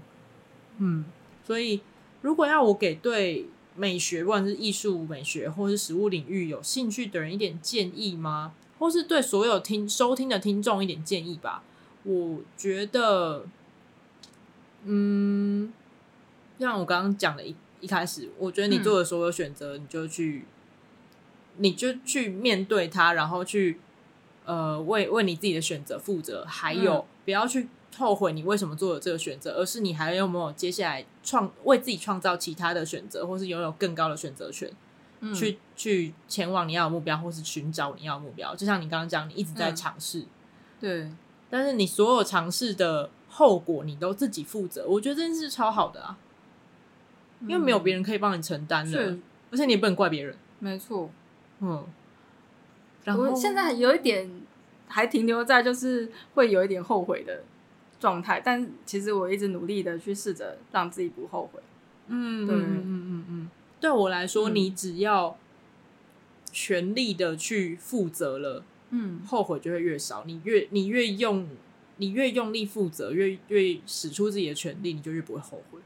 [0.78, 1.04] 嗯，
[1.46, 1.82] 所以
[2.22, 8.54] 如果要我给对美学，不管是艺术美学或是实物领域有兴趣的人一点建议吗？
[8.80, 11.64] 或是对所有听收听的听众一点建议吧？
[12.04, 13.46] 我觉得，
[14.86, 15.72] 嗯，
[16.60, 20.46] 像我刚刚讲的一一开始，我觉得你做的所有选择，你就去，
[21.58, 23.80] 嗯、你就去面对它，然后去
[24.46, 27.68] 呃为为你自己的选择负责，还有、嗯、不要去。
[27.98, 34.72] 后悔你为什么做了这个选择，而是你还有没有接下来创为自己创造其他的选择，或是拥有更高的选择权，
[35.19, 38.56] 嗯、去去前往你要的目标，或是寻找你要的目标。
[38.56, 40.27] 就像你刚刚讲，你一直在尝试，嗯、
[40.80, 41.11] 对，
[41.49, 44.85] 但是你所有尝试的后果，你都自己负责。
[44.88, 46.18] 我觉得这件事超好的啊，
[47.41, 50.35] 因为没有别人可以帮你承担的，嗯、而且你也不能怪别人。
[50.60, 51.10] 没错，
[51.60, 51.85] 嗯，
[53.03, 54.30] 然后我现在有一点
[54.88, 57.44] 还停留在就是会有一点后悔的
[57.99, 61.60] 状态，但其实我一直努力的去试着让自己不后悔。
[62.07, 63.49] 嗯，对，嗯嗯嗯嗯，
[63.80, 65.38] 对我来说，嗯、你只要
[66.52, 70.24] 全力的去负责了，嗯，后悔就会越少。
[70.26, 71.48] 你越你越用，
[71.98, 75.80] 你越用力负责，越越使出自己的全力，你就越不会后悔。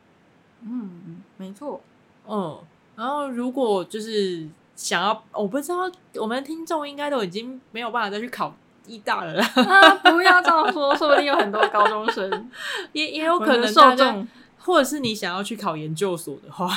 [0.61, 1.81] 嗯，没错。
[2.27, 2.59] 嗯，
[2.95, 8.55] 然后如果就是想要，我不知道我们的听众应该都已经没有办法再去考。
[8.87, 12.49] 一大了、啊，不要这样说，说不定有很多高中生，
[12.93, 14.27] 也也有可能受众，
[14.57, 16.67] 或者是你想要去考研究所的话，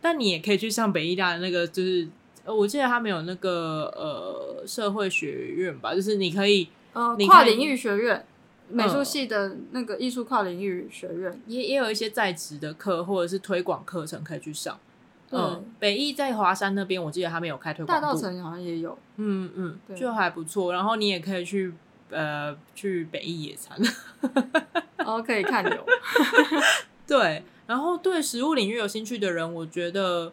[0.00, 2.06] 但你也可以去上北医大的那个，就是
[2.44, 8.24] 我记得他们有那个呃社会学院吧，就是你可以，呃，跨领域学院，
[8.68, 14.78] 美术系的那个艺术跨领域学院也也有一些在职的课或者是推广课程可以去上。
[15.30, 18.00] 嗯，北艺在华山那边，我记得他们有开推广。
[18.00, 18.96] 大道城好像也有。
[19.16, 20.72] 嗯嗯，就还不错。
[20.72, 21.72] 然后你也可以去
[22.10, 23.76] 呃去北艺野餐，
[24.96, 25.86] 然后可以看牛。
[27.04, 30.32] 对，然后对食物领域有兴趣的人，我觉得，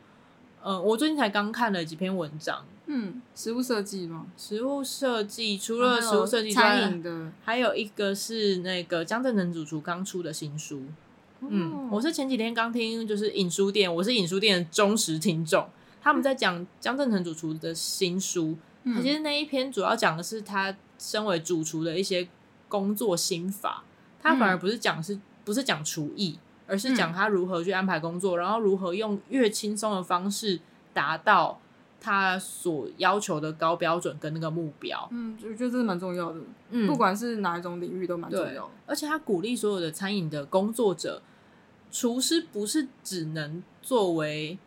[0.61, 2.65] 呃，我最近才刚看了几篇文章。
[2.87, 4.27] 嗯，食物设计吗？
[4.35, 10.83] 食物设计除了食物设计，餐饮的，还有一个是那个江振诚主厨刚出的新书。
[11.39, 15.67] 嗯，我是前几天刚听，就是影书店，我是影书店的忠实听众。
[16.03, 22.27] 他们在讲江振成主厨的新书，嗯、其实那一篇主要讲的是他身为主厨的一些
[22.67, 23.83] 工作心法。
[24.21, 26.37] 他反而不是讲是不是讲厨艺，
[26.71, 30.59] 而是讲他如何去安排工作，然后如何用越轻松的方式
[30.93, 31.59] 达到。
[32.03, 36.39] 他所要求的高标准跟那个目标，嗯，我觉得这是蛮重要的。
[36.71, 38.71] 嗯，不管是哪一种领域都蛮重要的。
[38.87, 41.21] 而且他鼓励所有的餐饮的工作者，
[41.91, 44.57] 厨师不是只能作为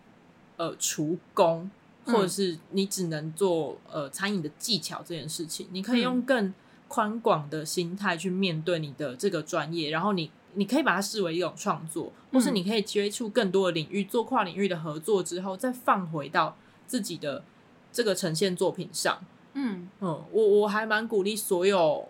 [0.59, 1.69] 呃厨工，
[2.05, 5.67] 或者是你只能做呃餐饮的技巧这件事情。
[5.73, 6.55] 你可以用更
[6.87, 16.57] 宽广的心态去面对你的这个专业，然后你你可以把它视为一种创作，或是你可以接触更多的领域，做跨领域的合作之后，再放回到。
[16.87, 17.43] 自己的
[17.91, 19.19] 这个呈现作品上，
[19.55, 22.07] 嗯嗯，我我还蛮鼓励所有，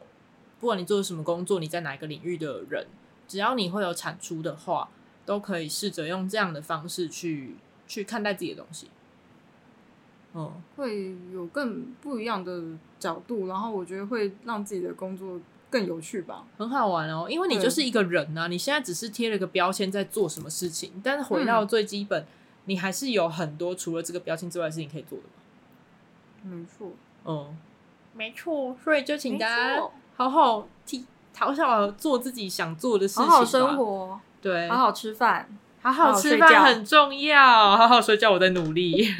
[0.58, 2.88] 不管你做什么工作，你在哪一个领域的人，
[3.28, 4.88] 只要你会有产出的话，
[5.24, 7.54] 都可以试着用这样的方式去
[7.86, 8.88] 去看待自己的东西。
[10.34, 15.40] 嗯，会有更不一样的角度，然后我觉得会让自己的工作
[15.74, 17.26] 更有趣吧，很好玩哦。
[17.28, 22.22] 因为你就是一个人啊，你现在只是贴了个标签在做什么事情，但是回到最基本。
[22.22, 22.26] 嗯
[22.66, 25.24] 你还是有很多除了这个标签之外的事情可以做的
[26.48, 26.56] 嘛？
[26.56, 26.92] 没错，
[27.26, 27.58] 嗯，
[28.14, 29.82] 没错，所以就请大家
[30.16, 31.04] 好好替
[31.36, 35.46] 好好做自己想做的事情，好好生活，对，好好吃饭，
[35.82, 39.06] 好好吃饭很重要，好好睡觉，我在努力，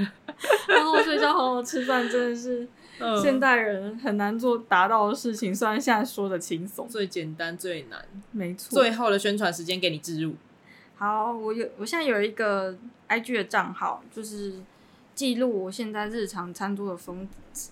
[0.82, 2.66] 好好睡觉，好好吃饭，真的是
[3.22, 5.54] 现代人很难做达到的事情。
[5.54, 8.78] 虽然现在说的轻松，最简单最难，没错。
[8.78, 10.34] 最后的宣传时间给你置入。
[10.96, 12.76] 好，我有，我现在有一个
[13.08, 14.54] IG 的账号，就是
[15.14, 17.28] 记录我现在日常餐桌的风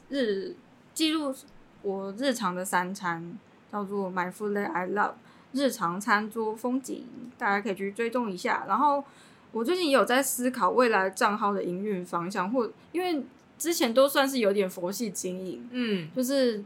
[0.08, 0.54] 日，
[0.92, 1.34] 记录
[1.82, 3.38] 我日常的三餐，
[3.70, 5.14] 叫做 My Food That I Love
[5.52, 7.06] 日常餐桌风景，
[7.38, 8.64] 大家可以去追踪一下。
[8.66, 9.04] 然后
[9.52, 13.22] 我最近也有在思考未来账号的营运方向，或因为
[13.62, 16.60] 之前都算是有点佛系经营，嗯，就是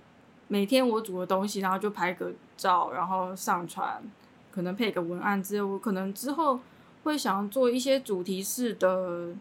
[0.48, 4.02] 每天我煮的东西，然后就拍个照，然后上传。
[4.50, 6.58] 可能配个文案之后，我可能之后
[7.02, 9.34] 会想要做一些主题式的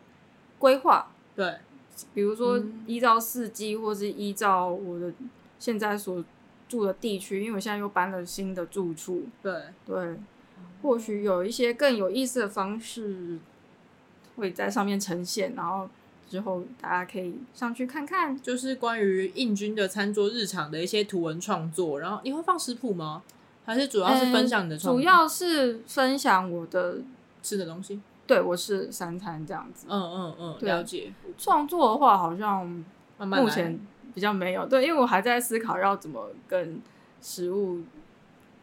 [0.60, 1.08] 规划。
[1.34, 1.60] 对，
[2.14, 5.14] 比如说依照四季，或是依照我的
[5.58, 6.22] 现在所
[6.68, 9.24] 住的地区，因为我现在又搬了新的住处。
[9.42, 10.20] 对对，
[10.82, 13.40] 或许有一些更有意思的方式
[14.36, 15.90] 会在上面呈现，然后
[16.28, 22.00] 之后大家可以上去看看，就是关于印军的餐桌日常的一些图文创作。
[22.00, 23.24] 然后你会放食谱吗？
[23.66, 26.98] 还是主要是分享你的创作，主要是分享我的
[27.42, 28.00] 吃的东西。
[28.28, 29.88] 对，我是三餐这样子。
[29.90, 31.14] 嗯嗯嗯，了解。
[31.38, 32.66] 创作的话，好像
[33.18, 33.80] 目前
[34.14, 34.68] 比较没有。
[34.68, 36.82] 对，因为我还在思考要怎么跟
[37.22, 37.82] 食物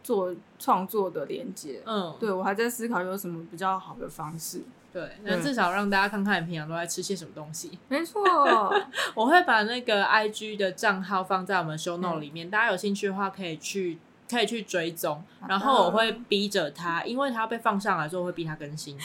[0.03, 1.81] 做创作的连接。
[1.85, 4.63] 嗯，对，我还在思考有什么比较好的方式。
[4.93, 7.79] 对，那至少让大家看看你平常都在吃些什么东西。
[7.89, 8.23] 没错，
[9.15, 13.99] 我会把那个 IG 的账号放在我们 show note 里面，大家有兴趣的话可以去。
[14.31, 18.97] 可以去追踪，然后我会逼着他，因为他被放上来之后会逼他更新。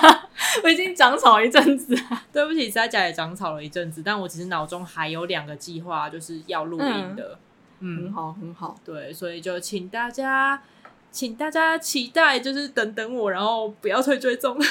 [0.62, 1.96] 我已经长草一阵子，
[2.30, 7.38] 对不起，在家也长草了一阵子，但我其实脑中还有两个计划，就是要录音的。
[7.80, 8.76] 嗯，嗯很好，很好。
[8.84, 10.62] 对，所以就请大家，
[11.10, 14.58] 请大家期待，就是等等我，然后不要退追踪。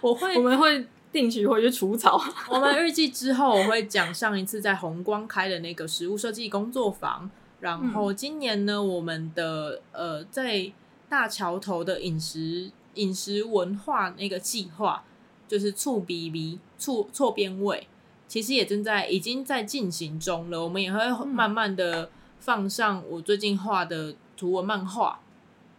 [0.00, 2.20] 我会，我们会定期回去除草。
[2.50, 7.30] 我们预计之后我会讲上一次在红光开的那个食物设计工作坊。
[7.60, 10.72] 然后今年呢，我们的呃，在
[11.08, 15.04] 大桥头的饮食饮食文化那个计划，
[15.46, 17.86] 就是醋比比醋错边味，
[18.26, 20.64] 其实也正在已经在进行中了。
[20.64, 22.10] 我们也会慢慢的
[22.40, 24.12] 放上我最近画的
[24.42, 25.20] 图文漫画，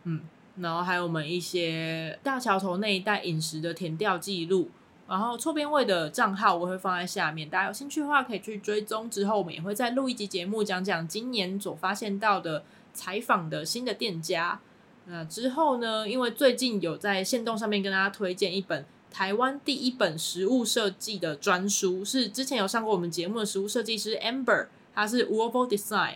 [0.05, 0.21] 嗯，
[0.55, 4.69] 然后还有我们一些大桥头那一带饮食的填调记录。
[5.05, 9.09] 然后错边位的账号我会放在下面，大家有兴趣的话可以去追踪。
[9.09, 12.63] 之后我们也会再录一集节目，讲讲今年所发现到的
[12.93, 14.61] 采访的新的店家。
[15.07, 26.15] 那之后呢，因为最近有在线动上面跟大家推荐一本台湾第一本食物设计的专书，是之前有上过我们节目的食物设计师 Amber，他是 Uovo Design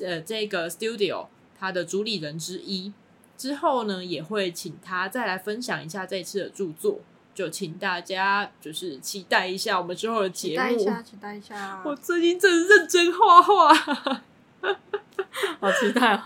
[0.00, 1.26] 呃这个 studio
[1.62, 2.92] 它的主理人之一。
[3.38, 6.98] 之后呢，也会请他再来分享一下这次的著作，
[7.32, 10.74] 就请大家就是期待一下我们之后的节目。
[10.76, 11.82] 期待一下，期待一下。
[11.84, 13.74] 我最近真的认真画画，
[15.60, 16.24] 好期待哦！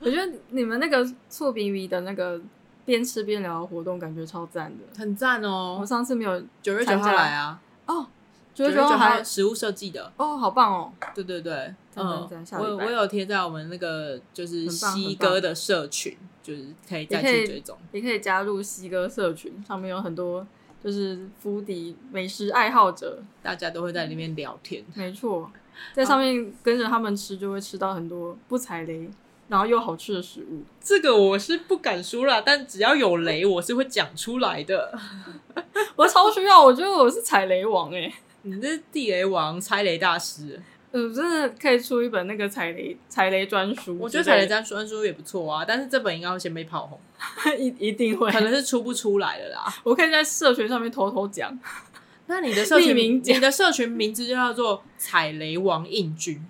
[0.00, 2.40] 我觉得你们那个醋比比的那个
[2.86, 5.76] 边吃边聊的活动，感觉超赞的，很赞哦！
[5.78, 8.06] 我上次没有九月九号来啊，哦。
[8.54, 10.92] 九月九号还食物设计的哦，好棒哦！
[11.14, 20.46] 对对对，嗯，我我有贴在我们那个就是西哥的社群，就是可以再去追踪，也可以加入西哥社群，上面有很多
[20.82, 24.84] 就是福迪美食爱好者，大家都会在里面聊天。
[24.94, 25.50] 没错，
[25.92, 29.10] 在上面跟着他们吃，就会吃到很多不踩雷，
[29.48, 30.62] 然后又好吃的食物。
[30.80, 34.96] 这个我是不敢说啦，但只要有雷，我是会讲出来的。
[35.96, 38.12] 我超需要，我觉得我是踩雷王哎。
[38.42, 40.62] 你这是地雷王、踩雷大师，
[40.92, 43.98] 嗯，真的可以出一本那个踩雷踩雷专书。
[43.98, 46.98] 我觉得踩雷专专书也不错啊，但是这本应该会先被炮红，
[47.58, 49.64] 一一定会，可能是出不出来的啦。
[49.82, 51.58] 我可以在社群上面偷偷讲。
[52.26, 56.42] 那你的社群名，你的社群名字就叫做踩雷王印军。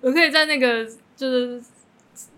[0.00, 0.84] 我可以在那个
[1.16, 1.62] 就是。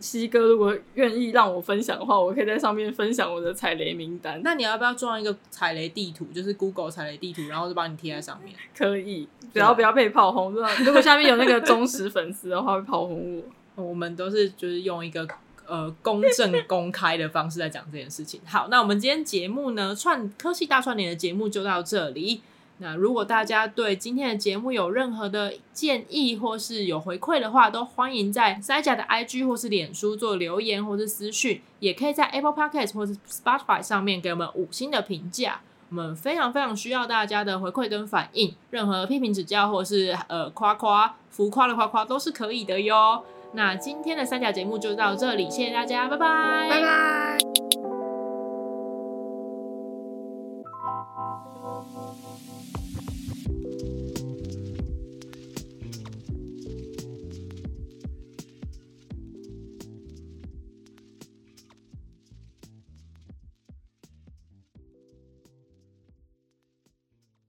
[0.07, 4.41] 西哥，如果愿意让我分享的话，我可以在上面分享我的踩雷名单。
[4.45, 6.24] 那你要不要装一个踩雷地图？
[6.27, 8.55] 就是 Google 踩雷地图，然后就把你贴在上面。
[8.77, 10.53] 可以，只要不要被炮轰。
[10.85, 13.43] 如果下面有那个忠实粉丝的话，会炮轰我。
[13.85, 15.28] 我们都是就是用一个
[15.66, 18.41] 呃公正公开的方式在讲这件事情。
[18.47, 22.41] 好，那我们今天节目呢，串科技大串联的节目就到这里。
[22.78, 35.61] 那如果大家对今天的节目有任何的建议或是有回馈的话，都欢迎在塞甲的 IG 或是脸书做留言或是私讯，也可以在 Apple Podcast 或是 Spotify 上面给我们五星的评价。
[35.89, 43.23] 我们非常非常需要大家的回馈跟反应，任何批评指教或是呃夸夸浮夸的夸夸都是可以的哟。
[43.53, 47.65] 那今天的三甲节目就到这里，谢谢大家，拜拜，拜拜。